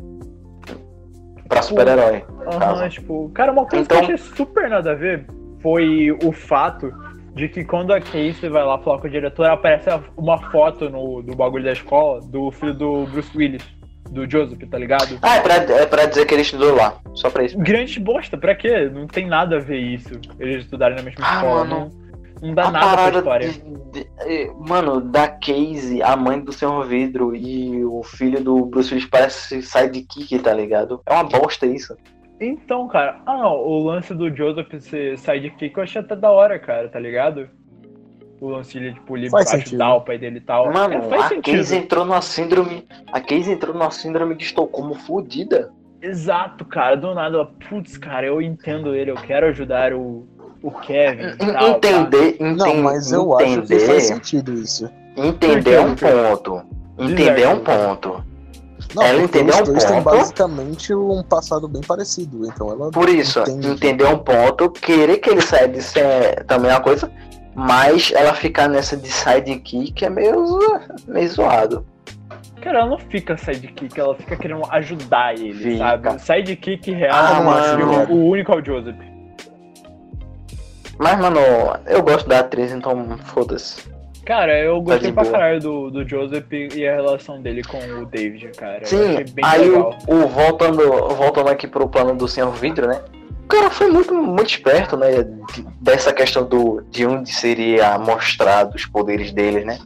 [1.50, 2.24] Pra super-herói.
[2.48, 2.90] Aham, caso.
[2.90, 5.26] tipo, cara, uma coisa Então- que eu achei super nada a ver
[5.62, 6.94] foi o fato
[7.36, 11.22] de que quando a Casey vai lá falar com o diretor, aparece uma foto no,
[11.22, 13.64] do bagulho da escola do filho do Bruce Willis,
[14.12, 15.18] do Joseph, tá ligado?
[15.22, 16.96] Ah, é pra, é pra dizer que ele estudou lá.
[17.14, 17.58] Só pra isso.
[17.58, 18.90] Grande bosta, pra quê?
[18.94, 20.20] Não tem nada a ver isso.
[20.40, 21.66] Eles estudarem na mesma Ah, escola.
[21.66, 21.80] mano.
[21.80, 22.09] Não,
[22.42, 23.50] não dá a nada pra parada história.
[23.50, 28.66] de- de- eh, mano, da Casey, a mãe do Senhor Vidro e o filho do
[28.66, 31.02] Bruce Willis parece sidekick, tá ligado?
[31.06, 31.96] É uma bosta isso.
[32.42, 36.58] Então, cara, ah não, o lance do Joseph ser sidekick eu achei até da hora,
[36.58, 37.50] cara, tá ligado?
[38.40, 40.72] O lance de, tipo, ele Faz ajudar o pai dele e tal.
[40.72, 41.58] Mano, é, faz a sentido.
[41.58, 42.88] Casey entrou numa síndrome.
[43.12, 45.74] A Casey entrou numa síndrome de Estocolmo fodida.
[46.02, 50.26] Exato, cara, do nada, putz, cara, eu entendo ele, eu quero ajudar o,
[50.62, 51.54] o Kevin tal.
[51.54, 51.68] tá?
[51.70, 54.90] Entender, enten- Não, mas eu acho que entender, faz sentido isso.
[55.16, 56.62] entender é um ponto.
[56.98, 58.24] Entender é um ponto.
[58.96, 60.04] Não, Ela entendeu os um ponto.
[60.04, 62.46] basicamente um passado bem parecido.
[62.48, 63.68] Então ela Por isso, entende.
[63.68, 67.12] entender um ponto, querer que ele saia disso é também uma coisa,
[67.54, 70.60] mas ela ficar nessa de sidekick é meio,
[71.08, 71.86] meio zoado.
[72.62, 75.78] Cara, ela não fica sidekick, ela fica querendo ajudar ele, Fica.
[75.78, 76.22] sabe?
[76.22, 78.12] Sidekick real, Ah, eu acho que mano.
[78.12, 78.96] o, o único é o Joseph.
[81.00, 81.40] Mas, mano,
[81.88, 83.88] eu gosto da atriz, então foda-se.
[84.26, 88.06] Cara, eu gostei de pra caralho do, do Joseph e a relação dele com o
[88.06, 88.86] David, cara.
[88.86, 89.98] Sim, aí o, legal.
[90.08, 90.84] o- voltando,
[91.16, 93.02] voltando aqui pro plano do Senhor Vidro, né?
[93.46, 95.24] O cara foi muito, muito esperto, né?
[95.24, 99.80] de- Dessa questão do, de onde seria mostrado os poderes dele, né?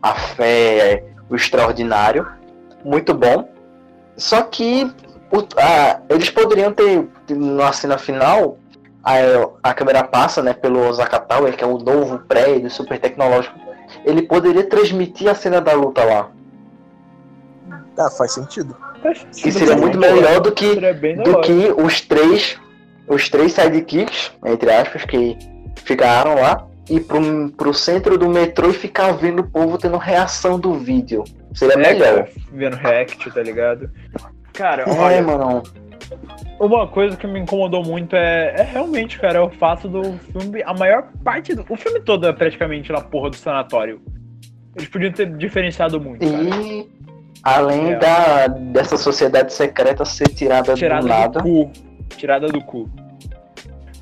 [0.00, 2.26] A fé, o extraordinário.
[2.82, 3.48] Muito bom.
[4.16, 4.90] Só que
[5.30, 8.56] o- a- eles poderiam ter, na cena final,
[9.04, 9.14] a,
[9.70, 13.58] a câmera passa né, pelo Osaka Tower, que é o novo prédio super tecnológico.
[14.04, 16.30] Ele poderia transmitir a cena da luta lá.
[17.98, 18.76] Ah, faz sentido.
[19.42, 20.74] Que seria muito melhor do que
[21.22, 22.58] do que os três
[23.06, 25.36] os três sidekicks, entre aspas, que
[25.84, 30.58] ficaram lá e pro, pro centro do metrô e ficar vendo o povo tendo reação
[30.58, 31.22] do vídeo.
[31.54, 32.14] Seria É, melhor.
[32.14, 33.90] cara, vendo react, tá ligado?
[34.54, 35.62] Cara, É, olha, mano.
[36.60, 40.62] Uma coisa que me incomodou muito é, é realmente, cara, é o fato do filme.
[40.64, 41.64] A maior parte do.
[41.68, 44.00] O filme todo é praticamente na porra do sanatório.
[44.76, 46.42] Eles podiam ter diferenciado muito, cara.
[46.42, 46.88] E
[47.42, 47.96] além É.
[47.96, 51.38] da, dessa sociedade secreta ser tirada, do Tirada nada.
[51.40, 51.70] do cu.
[52.16, 52.88] Tirada do cu.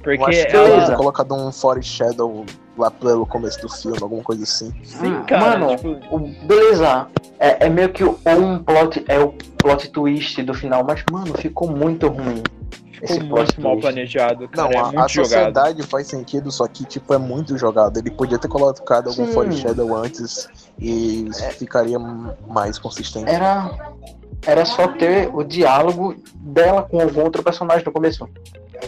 [0.04, 0.86] Eu Porque acho que ela.
[0.86, 2.44] ter colocado um foreshadow
[2.76, 4.72] lá pelo começo do filme, alguma coisa assim.
[4.82, 5.58] Sim, Hum, cara.
[5.58, 7.06] mano, tipo, O- beleza.
[7.38, 9.04] É, é meio que um plot.
[9.08, 12.42] É o plot twist do final, mas, mano, ficou muito ruim.
[12.92, 13.82] ficou esse muito plot mal twist.
[13.82, 14.74] planejado, Não, cara.
[14.74, 15.28] é a, muito a jogado.
[15.28, 17.98] sociedade faz sentido, só que tipo é muito jogado.
[17.98, 19.32] Ele podia ter colocado algum Sim.
[19.32, 23.28] foreshadow antes e ficaria mais consistente.
[23.30, 23.70] Era.
[24.44, 28.28] Era só ter o diálogo dela com algum outro personagem no começo.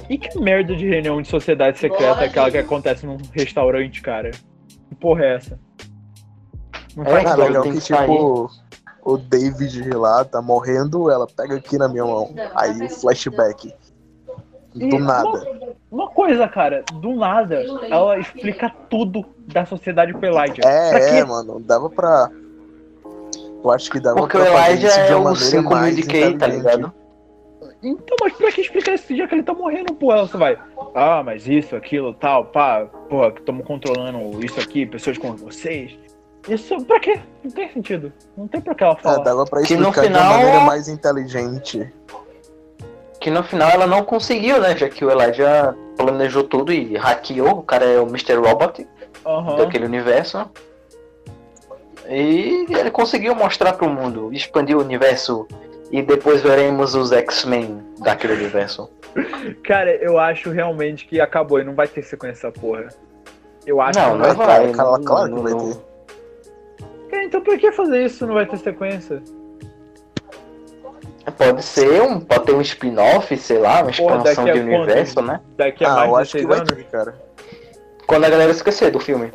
[0.09, 4.31] E que merda de reunião de sociedade secreta é aquela que acontece num restaurante, cara?
[4.89, 5.59] Que porra é essa?
[6.97, 8.51] Não É, faz Ah, cara, legal que tipo
[9.05, 12.35] o David lá tá morrendo, ela pega aqui na minha mão.
[12.55, 13.73] Aí o flashback.
[14.75, 15.29] Do E nada.
[15.29, 20.63] Uma, uma coisa, cara, do nada, ela explica tudo da sociedade pro Elijah.
[20.65, 22.31] É, é, mano, dava pra.
[23.63, 25.63] Eu acho que dava Porque o pra fazer Elijah isso de é uma o maneira
[25.63, 26.93] 5 mil de K, tá ligado?
[27.85, 30.19] Então, mas pra que explicar esse dia que ele tá morrendo, porra?
[30.19, 30.57] Ela só vai,
[30.95, 35.97] ah, mas isso, aquilo, tal, pá, porra, que estamos controlando isso aqui, pessoas como vocês.
[36.49, 37.21] Isso, pra quê?
[37.43, 38.13] Não tem sentido.
[38.37, 39.19] Não tem pra que ela É, falar.
[39.25, 41.93] dava pra Que no explicar de final- uma maneira mais inteligente.
[43.21, 44.77] Que no final ela não conseguiu, né?
[44.77, 47.59] Já que o Elijah planejou tudo e hackeou.
[47.59, 48.35] O cara é o Mr.
[48.35, 48.87] Robot
[49.25, 49.57] Aham.
[49.57, 50.47] daquele universo.
[52.09, 55.47] E ele conseguiu mostrar pro mundo, expandir o universo.
[55.91, 58.91] E depois veremos os X-Men daquele universo.
[59.63, 62.89] Cara, eu acho realmente que acabou e não vai ter sequência essa porra.
[63.67, 64.67] Eu acho Não, que não vai vai.
[64.67, 64.73] ter.
[64.75, 65.79] Claro, não- claro que não- vai não- ter.
[67.11, 69.23] Cara, então por que fazer isso não vai ter sequência?
[71.39, 72.21] Pode ser um.
[72.21, 75.41] Pode ter um spin-off, sei lá, uma Porra, expansão daqui de universo, né?
[75.57, 76.73] Daqui a Ah, eu mais acho de que 16 vai anos.
[76.73, 77.15] ter, cara.
[78.07, 79.33] Quando a galera esquecer do filme.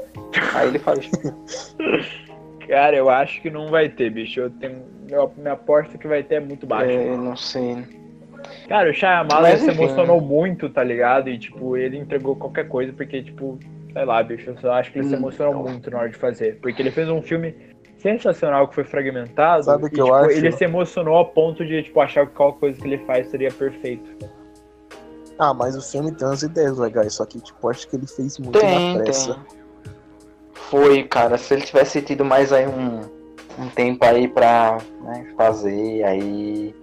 [0.53, 1.09] Aí ele faz.
[2.67, 4.39] Cara, eu acho que não vai ter, bicho.
[4.41, 4.83] Eu tenho.
[5.11, 6.91] Eu- minha aposta que vai ter é muito baixa.
[6.91, 7.77] É, não sei.
[8.67, 9.83] Cara, o Shyamalan Mas, se enfim.
[9.83, 11.29] emocionou muito, tá ligado?
[11.29, 13.57] E, tipo, ele entregou qualquer coisa, porque, tipo,
[13.91, 15.19] sei lá, bicho, eu só acho que ele se Hum.
[15.19, 16.59] emocionou muito na hora de fazer.
[16.61, 17.55] Porque ele fez um filme
[17.97, 19.63] sensacional que foi fragmentado.
[19.65, 20.37] Sabe o e, que eu tipo, acho?
[20.37, 23.51] Ele se emocionou ao ponto de, tipo, achar que qualquer coisa que ele faz seria
[23.51, 24.09] perfeito.
[25.37, 28.37] Ah, mas o filme tem umas ideias legais, só que, tipo, acho que ele fez
[28.37, 29.33] muito Tem, na pressa.
[29.33, 29.59] tem.
[30.53, 31.37] Foi, cara.
[31.37, 33.01] Se ele tivesse tido mais aí um,
[33.59, 36.73] um tempo aí pra né, fazer, aí.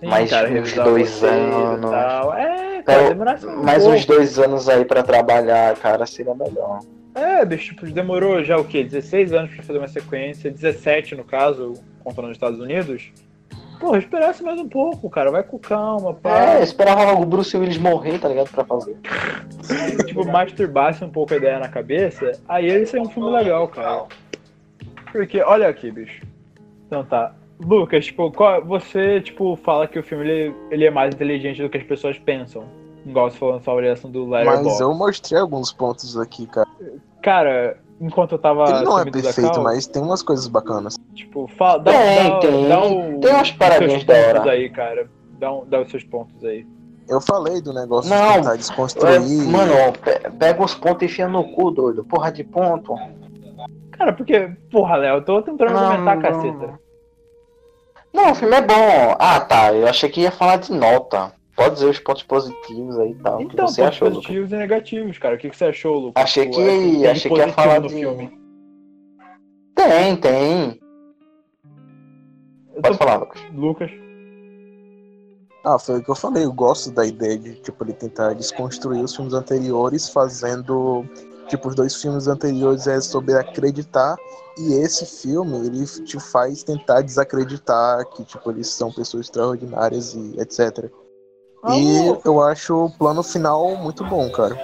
[0.00, 1.90] Sim, Mais uns revisar dois anos.
[1.90, 3.96] É, cara, Então, demorasse um Mais pouco.
[3.98, 6.80] uns dois anos aí pra trabalhar, cara, seria melhor.
[7.14, 8.84] É, bicho, tipo, demorou já o quê?
[8.84, 13.10] 16 anos pra fazer uma sequência, 17 no caso, contando nos Estados Unidos.
[13.80, 16.56] Porra, esperasse mais um pouco, cara, vai com calma, pá.
[16.58, 18.50] É, esperava o Bruce Willis morrer, tá ligado?
[18.50, 18.96] Pra fazer.
[20.06, 24.06] tipo, masturbasse um pouco a ideia na cabeça, aí ele seria um filme legal, cara.
[25.12, 26.22] Porque, olha aqui, bicho.
[26.86, 27.32] Então tá.
[27.60, 31.68] Lucas, tipo, qual- você, tipo, fala que o filme ele, ele é mais inteligente do
[31.68, 32.64] que as pessoas pensam.
[33.04, 34.82] Igual você falou na sua avaliação do Mas Letterboxd.
[34.82, 36.68] eu mostrei alguns pontos aqui, cara.
[37.22, 40.96] Cara, enquanto eu tava Ele não é perfeito, cal, mas tem umas coisas bacanas.
[41.14, 42.68] Tipo, fala, dá, Tem, dá, tem.
[42.68, 44.50] dá o- Tem umas paradinhas da pontos hora.
[44.52, 45.10] aí, cara.
[45.38, 46.64] Dá, um- dá os seus pontos aí.
[47.08, 49.20] Eu falei do negócio Não, de tentar É, desconstruir.
[49.48, 49.72] mano,
[50.04, 52.04] pe- pega os pontos e enfia no cu, doido.
[52.04, 52.94] Porra de ponto.
[53.98, 56.22] Cara, porque, porra, Léo, eu tô tentando Não, argumentar, não.
[56.22, 56.80] caceta.
[58.14, 59.16] Não, o filme é bom.
[59.18, 59.74] Ah, tá.
[59.74, 61.32] Eu achei que ia falar de nota.
[61.56, 63.38] Pode dizer os pontos positivos aí e tal.
[63.38, 65.34] o Então, que você pontos achou, positivos e negativos, cara.
[65.34, 66.22] O que, que você achou, Lucas?
[66.22, 67.94] Achei que, é, tem achei que ia falar no de...
[67.94, 68.38] filme.
[69.74, 70.80] Tem, tem.
[72.76, 73.04] Eu Pode tô...
[73.04, 73.42] falar, Lucas.
[73.52, 73.90] Lucas.
[75.64, 76.44] Ah, foi o que eu falei.
[76.44, 81.04] Eu gosto da ideia de, tipo, ele tentar desconstruir os filmes anteriores, fazendo.
[81.48, 84.16] Tipo, os dois filmes anteriores é sobre acreditar.
[84.58, 90.34] E esse filme, ele te faz tentar desacreditar que, tipo, eles são pessoas extraordinárias e
[90.40, 90.90] etc.
[91.68, 94.54] E Vamos- eu acho o plano final muito bom, cara.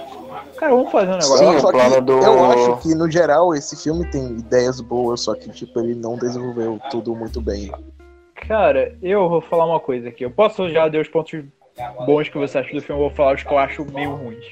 [0.57, 1.37] Cara, vamos fazer um negócio.
[1.37, 4.79] Sim, Só o que plano do- Eu acho que, no geral, esse filme tem ideias
[4.79, 7.71] boas, só que, tipo, ele não desenvolveu tudo muito bem.
[8.47, 10.23] Cara, eu vou falar uma coisa aqui.
[10.23, 11.43] Eu posso já dar os pontos
[12.05, 14.45] bons que você acha do filme, eu vou falar os que eu acho meio ruins.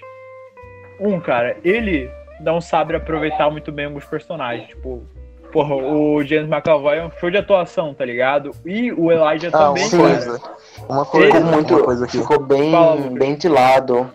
[0.99, 4.67] Um, cara, ele não sabe aproveitar muito bem alguns personagens.
[4.69, 5.03] Tipo,
[5.51, 8.51] porra, o James McAvoy é um show de atuação, tá ligado?
[8.65, 10.41] E o Elijah Ah, também, uma coisa.
[10.89, 11.73] Uma coisa, Ele- muito...
[11.75, 12.17] uma coisa aqui.
[12.17, 14.09] Ficou bem, Fala, bem de lado.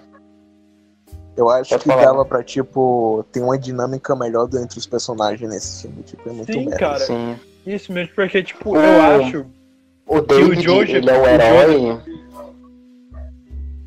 [1.37, 2.05] Eu acho Pode que falar.
[2.05, 6.03] dava pra, tipo, ter uma dinâmica melhor entre os personagens nesse filme.
[6.03, 6.99] Tipo, é muito Sim, cara.
[6.99, 7.37] Sim.
[7.65, 9.47] Isso mesmo, porque, tipo, eu acho.
[10.07, 12.01] O David, Jojo- ele é o o herói...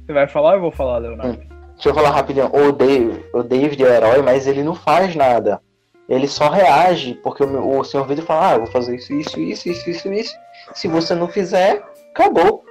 [0.06, 1.42] Você vai falar ou eu vou falar, Leonardo?
[1.82, 2.46] Deixa eu falar rapidinho.
[2.54, 5.60] O David, o David é o herói, mas ele não faz nada.
[6.08, 9.40] Ele só reage, porque o, o senhor Vidro fala, ah, eu vou fazer isso, isso,
[9.40, 10.36] isso, isso, isso, isso.
[10.76, 12.64] Se você não fizer, acabou.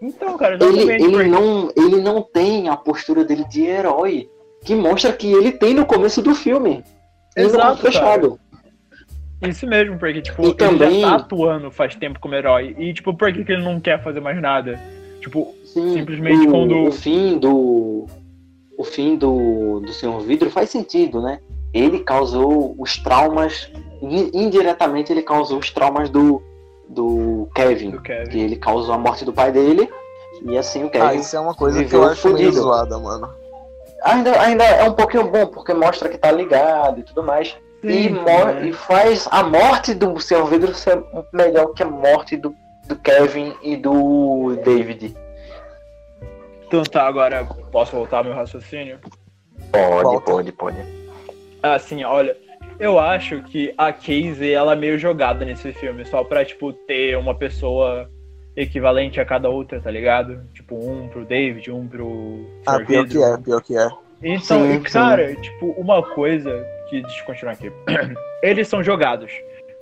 [0.00, 4.30] Então, cara, Ele, ele, não, ele não tem a postura dele de herói,
[4.64, 6.82] que mostra que ele tem no começo do filme.
[7.36, 8.40] Exato, fechado.
[9.42, 12.74] Isso mesmo, porque, tipo, E ele também- já tá atuando faz tempo como herói.
[12.78, 14.80] E, tipo, por que, que ele não quer fazer mais nada?
[15.20, 18.06] Tipo, Sim, Simplesmente o, quando- o fim do
[18.76, 21.40] o fim do do senhor Vidro faz sentido, né?
[21.74, 26.42] Ele causou os traumas in- indiretamente ele causou os traumas do
[26.88, 28.30] do Kevin, do Kevin.
[28.30, 29.88] que ele causou a morte do pai dele
[30.42, 33.28] e assim o Ah, Kevin isso é uma coisa que eu acho meio zoada, mano.
[34.04, 38.04] ainda ainda é um pouquinho bom porque mostra que tá ligado e tudo mais e,
[38.04, 38.68] Sim, mo- né?
[38.68, 41.02] e faz a morte do senhor Vidro ser
[41.32, 42.54] melhor que a morte do
[42.86, 45.14] do Kevin e do David.
[46.68, 48.98] Então tá, agora posso voltar ao meu raciocínio?
[49.72, 50.30] Pode, Volta.
[50.30, 50.76] pode, pode.
[51.62, 52.36] Assim, olha,
[52.78, 57.16] eu acho que a Casey, ela é meio jogada nesse filme, só pra, tipo, ter
[57.16, 58.10] uma pessoa
[58.54, 60.42] equivalente a cada outra, tá ligado?
[60.52, 63.88] Tipo, um pro David, um pro Ah, pior que é, pior que é.
[64.22, 67.00] Então, Sim, cara, tipo, uma coisa que.
[67.00, 67.72] Deixa eu continuar aqui.
[68.42, 69.32] Eles são jogados.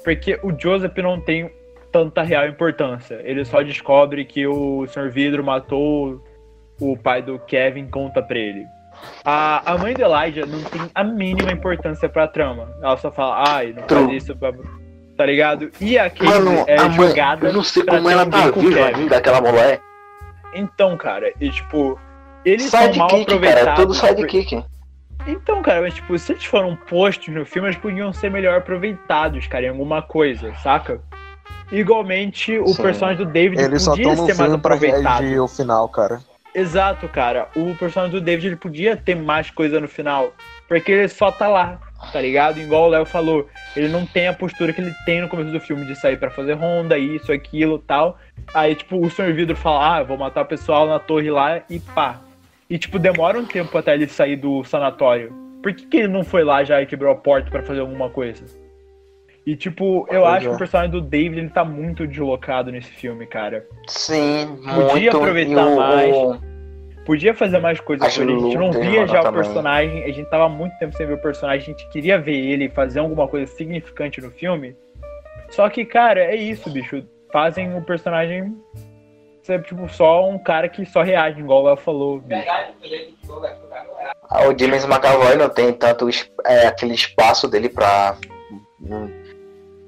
[0.05, 1.51] Porque o Joseph não tem
[1.91, 3.21] tanta real importância.
[3.25, 5.11] Ele só descobre que o Sr.
[5.11, 6.23] Vidro matou
[6.81, 8.67] o pai do Kevin conta pra ele.
[9.25, 12.69] A, a mãe do Elijah não tem a mínima importância pra trama.
[12.83, 14.53] Ela só fala, ai, não faz isso, pra...
[15.17, 15.71] tá ligado?
[15.81, 17.47] E a Casey Mano, é a mãe, jogada.
[17.49, 19.01] eu não sei pra como ela tá com viva Kevin.
[19.03, 19.81] ainda, aquela mulher.
[20.55, 21.99] Então, cara, e tipo,
[22.45, 23.69] eles são mal cara, aproveitados.
[23.69, 24.65] é todo por- sidekick.
[25.27, 29.47] Então, cara, mas tipo, se eles foram postos no filme, eles podiam ser melhor aproveitados,
[29.47, 31.01] cara, em alguma coisa, saca?
[31.71, 32.83] Igualmente, o Sim.
[32.83, 35.21] personagem do David Eles só podia estão no ser mais pra aproveitado.
[35.23, 36.21] reagir o final, cara.
[36.57, 37.49] Exato, cara.
[37.55, 40.33] O personagem do David ele podia ter mais coisa no final.
[40.67, 41.79] Porque ele só tá lá,
[42.11, 42.59] tá ligado?
[42.59, 43.47] Igual o Léo falou,
[43.77, 46.31] ele não tem a postura que ele tem no começo do filme de sair pra
[46.31, 48.19] fazer ronda, isso, aquilo tal.
[48.55, 49.35] Aí, tipo, o Sr.
[49.35, 52.23] Vidro fala, ah, vou matar o pessoal na torre lá e pá.
[52.71, 55.31] E, tipo, demora um tempo até ele sair do sanatório.
[55.63, 58.09] Por que, que ele não foi lá já e quebrou a porta pra fazer alguma
[58.09, 58.45] coisa?
[59.47, 60.49] E, tipo, eu Pois acho é.
[60.51, 63.65] que o personagem do David ele tá muito deslocado nesse filme, cara.
[63.87, 65.17] Sim, Podia muito.
[65.19, 66.17] aproveitar o- mais.
[66.17, 66.41] o-
[67.05, 68.35] Podia fazer mais coisas As com ele.
[68.35, 69.41] A gente não via já o também.
[69.41, 70.03] personagem.
[70.03, 71.63] A gente tava há muito tempo sem ver o personagem.
[71.63, 74.75] A gente queria ver ele fazer alguma coisa significante no filme.
[75.51, 77.05] Só que, cara, é isso, bicho.
[77.33, 78.57] Fazem o personagem
[79.45, 82.19] ser, tipo, só um cara que só reage, igual o Léo falou.
[82.19, 82.43] Bicho.
[84.49, 86.09] O James McAvoy não tem tanto
[86.45, 88.17] é, aquele espaço dele pra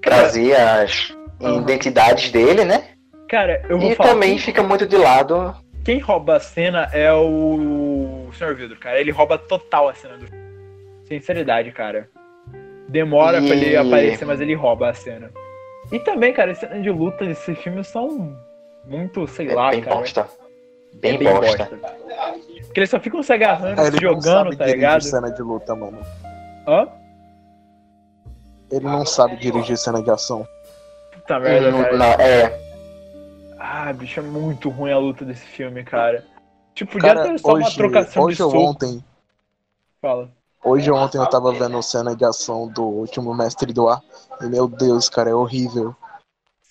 [0.03, 1.61] trazer as Aham.
[1.63, 2.89] identidades dele, né?
[3.29, 4.11] Cara, eu vou E falar.
[4.11, 5.55] também Quem, fica muito de lado.
[5.85, 8.55] quem rouba a cena é o Sr.
[8.55, 8.99] Vidro, cara.
[9.01, 10.49] Ele rouba total a cena do filme.
[11.07, 12.09] Sinceridade, cara.
[12.89, 15.31] Demora pra ele E- aparecer, mas ele rouba a cena.
[15.93, 18.35] E também, cara, as cenas de luta desse filme são
[18.87, 19.97] muito, sei É lá, bem cara.
[19.97, 20.21] bosta.
[20.95, 21.67] É Bem, bosta.
[22.65, 24.23] Porque eles só ficam se agarrando, É, não jogando,
[24.53, 25.03] sabe tá ligado?
[25.03, 25.99] cena de luta, mano.
[26.67, 26.89] Hã?
[28.71, 30.47] Ele não sabe dirigir cena de ação.
[31.13, 31.97] Puta merda, Não- cara.
[31.97, 32.69] não, é,
[33.59, 36.25] Ah, bicho, é muito ruim a luta desse filme, cara.
[36.75, 38.57] Tipo, podia Cara, ter só uma hoje, trocação hoje de soco.
[38.57, 39.05] ontem,
[40.01, 40.31] Fala.
[40.65, 44.01] hoje ou ontem eu tava vendo cena de ação do último Mestre do Ar.
[44.41, 45.95] E meu Deus, cara, é horrível.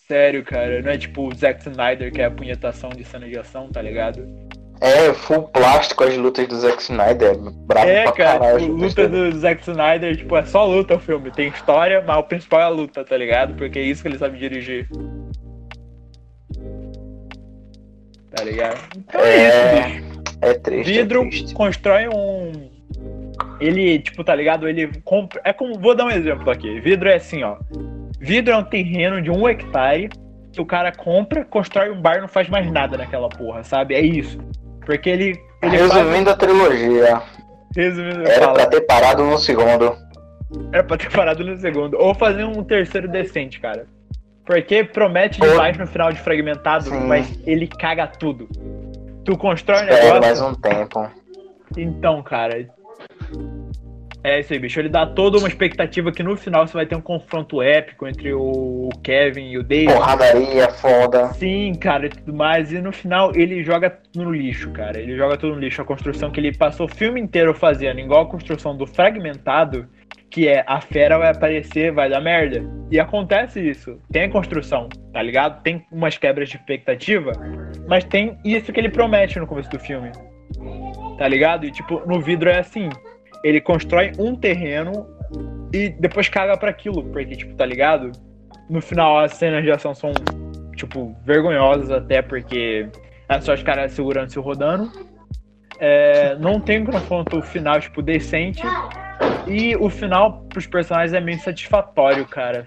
[0.08, 0.82] Sério, cara.
[0.82, 3.82] Não é tipo o Zack Snyder, que é a punhetação de cena de ação, tá
[3.82, 4.26] ligado?
[4.82, 7.38] É full plástico as lutas do Zack Snyder.
[7.38, 8.60] Bravo É, pra cara, caralho.
[8.60, 11.32] tipo, luta do Zack Snyder, tipo, é só luta o filme.
[11.32, 13.54] Tem história, mas o principal é a luta, tá ligado?
[13.56, 14.88] Porque é isso que ele sabe dirigir.
[18.36, 18.80] Tá ligado?
[18.98, 20.22] Então é, É, isso, bicho.
[20.42, 20.92] É triste.
[20.92, 21.54] Vidro é triste.
[21.56, 22.52] constrói um.
[23.60, 24.68] Ele, tipo, tá ligado?
[24.68, 25.42] Ele compra.
[25.44, 25.80] É como.
[25.80, 26.80] Vou dar um exemplo aqui.
[26.80, 27.58] Vidro é assim, ó.
[28.20, 30.10] Vidro é um terreno de um hectare
[30.52, 33.94] que o cara compra, constrói um bar e não faz mais nada naquela porra, sabe?
[33.96, 34.38] É isso.
[34.88, 35.26] Porque ele.
[35.62, 37.22] ele faz- Resumindo a trilogia,
[37.76, 38.54] Resumindo, era fala.
[38.54, 39.96] pra ter parado no segundo.
[40.72, 41.98] Era pra ter parado no segundo.
[42.00, 43.86] Ou fazer um terceiro decente, cara.
[44.46, 47.02] Porque promete demais no final de fragmentado, Sim.
[47.06, 48.48] mas ele caga tudo.
[49.26, 50.22] Tu constrói um Espera negócio.
[50.22, 51.12] mais um tempo.
[51.76, 52.66] Então, cara.
[54.28, 54.78] É isso aí, bicho.
[54.78, 58.34] Ele dá toda uma expectativa que no final você vai ter um confronto épico entre
[58.34, 59.94] o Kevin e o David.
[59.94, 61.30] Porradaria foda.
[61.36, 62.74] Sim, cara, e tudo mais.
[62.74, 65.00] E no final ele joga no lixo, cara.
[65.00, 65.82] Ele joga tudo no lixo.
[65.82, 69.88] A construção que ele passou o filme inteiro fazendo, igual a construção do fragmentado,
[70.30, 72.70] que é a fera vai aparecer, vai dar merda.
[72.92, 73.98] E acontece isso.
[74.12, 75.64] Tem a construção, tá ligado?
[75.64, 77.32] Tem umas quebras de expectativa,
[77.88, 80.12] mas tem isso que ele promete no começo do filme.
[81.18, 81.66] Tá ligado?
[81.66, 82.90] E tipo, no vidro é assim.
[83.44, 85.08] Ele constrói um terreno
[85.74, 87.04] e depois caga pra aquilo.
[87.04, 88.12] Porque, tipo, tá ligado?
[88.70, 90.12] No final as cenas de ação são
[90.76, 92.88] tipo, vergonhosas até porque
[93.28, 94.92] é só os caras segurando se rodando.
[95.80, 98.64] É, não tem um confronto final, tipo, decente.
[99.48, 102.66] E o final pros personagens é meio satisfatório, cara.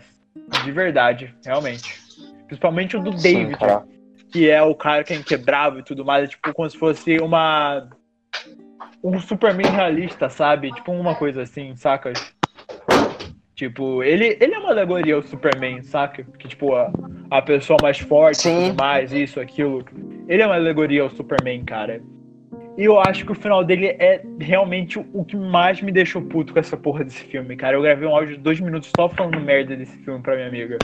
[0.65, 1.99] De verdade, realmente.
[2.47, 3.85] Principalmente o do Sim, David, cara.
[4.33, 6.25] que é o cara que é inquebrável e tudo mais.
[6.25, 7.89] É tipo como se fosse uma.
[9.03, 10.73] Um Superman realista, sabe?
[10.73, 12.13] Tipo uma coisa assim, saca?
[13.55, 16.25] Tipo, ele, ele é uma alegoria ao Superman, saca?
[16.39, 16.91] Que, tipo, a,
[17.31, 18.73] a pessoa mais forte Sim.
[18.79, 19.85] mais, isso, aquilo.
[20.29, 22.01] Ele é uma alegoria ao Superman, cara.
[22.79, 26.23] E eu acho que o final dele é realmente o- o que mais me deixou
[26.23, 27.77] puto com essa porra desse filme, cara.
[27.77, 30.79] Eu gravei um áudio de dois minutos só falando merda desse filme pra minha amiga.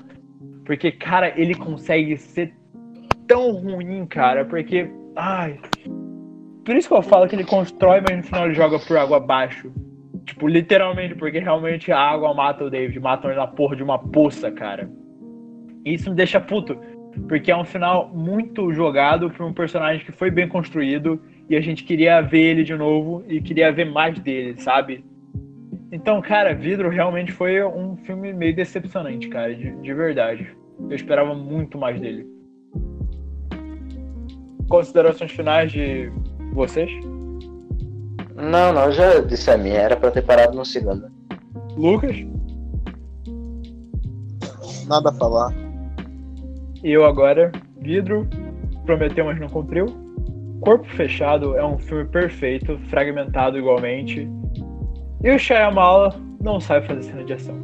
[0.64, 2.52] Porque, cara, ele consegue ser
[3.26, 4.90] tão ruim, cara, porque.
[5.14, 5.58] Ai.
[6.66, 9.18] Por isso que eu falo que ele constrói, mas no final ele joga por água
[9.18, 9.72] abaixo.
[10.24, 14.00] Tipo, literalmente, porque realmente a água mata o David, mata ele na porra de uma
[14.00, 14.90] poça, cara.
[15.84, 16.76] E isso me deixa puto.
[17.28, 21.60] Porque é um final muito jogado pra um personagem que foi bem construído e a
[21.60, 25.04] gente queria ver ele de novo e queria ver mais dele, sabe?
[25.92, 30.50] Então, cara, Vidro realmente foi um filme meio decepcionante, cara, de, de verdade.
[30.80, 32.26] Eu esperava muito mais dele.
[34.68, 36.10] Considerações finais de
[36.56, 36.90] vocês?
[38.34, 39.78] Não, não, já disse a minha.
[39.78, 41.10] Era pra ter parado no segundo.
[41.76, 42.16] Lucas?
[44.86, 45.52] Nada a falar.
[46.82, 47.50] E eu agora,
[47.80, 48.28] Vidro,
[48.84, 49.86] prometeu, mas não cumpriu.
[50.60, 54.28] Corpo Fechado é um filme perfeito, fragmentado igualmente.
[55.22, 57.56] E o Shyamala não sabe fazer cena de ação.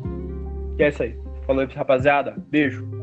[0.79, 1.17] E é isso aí.
[1.47, 2.35] Falou aí, rapaziada.
[2.51, 3.02] Beijo.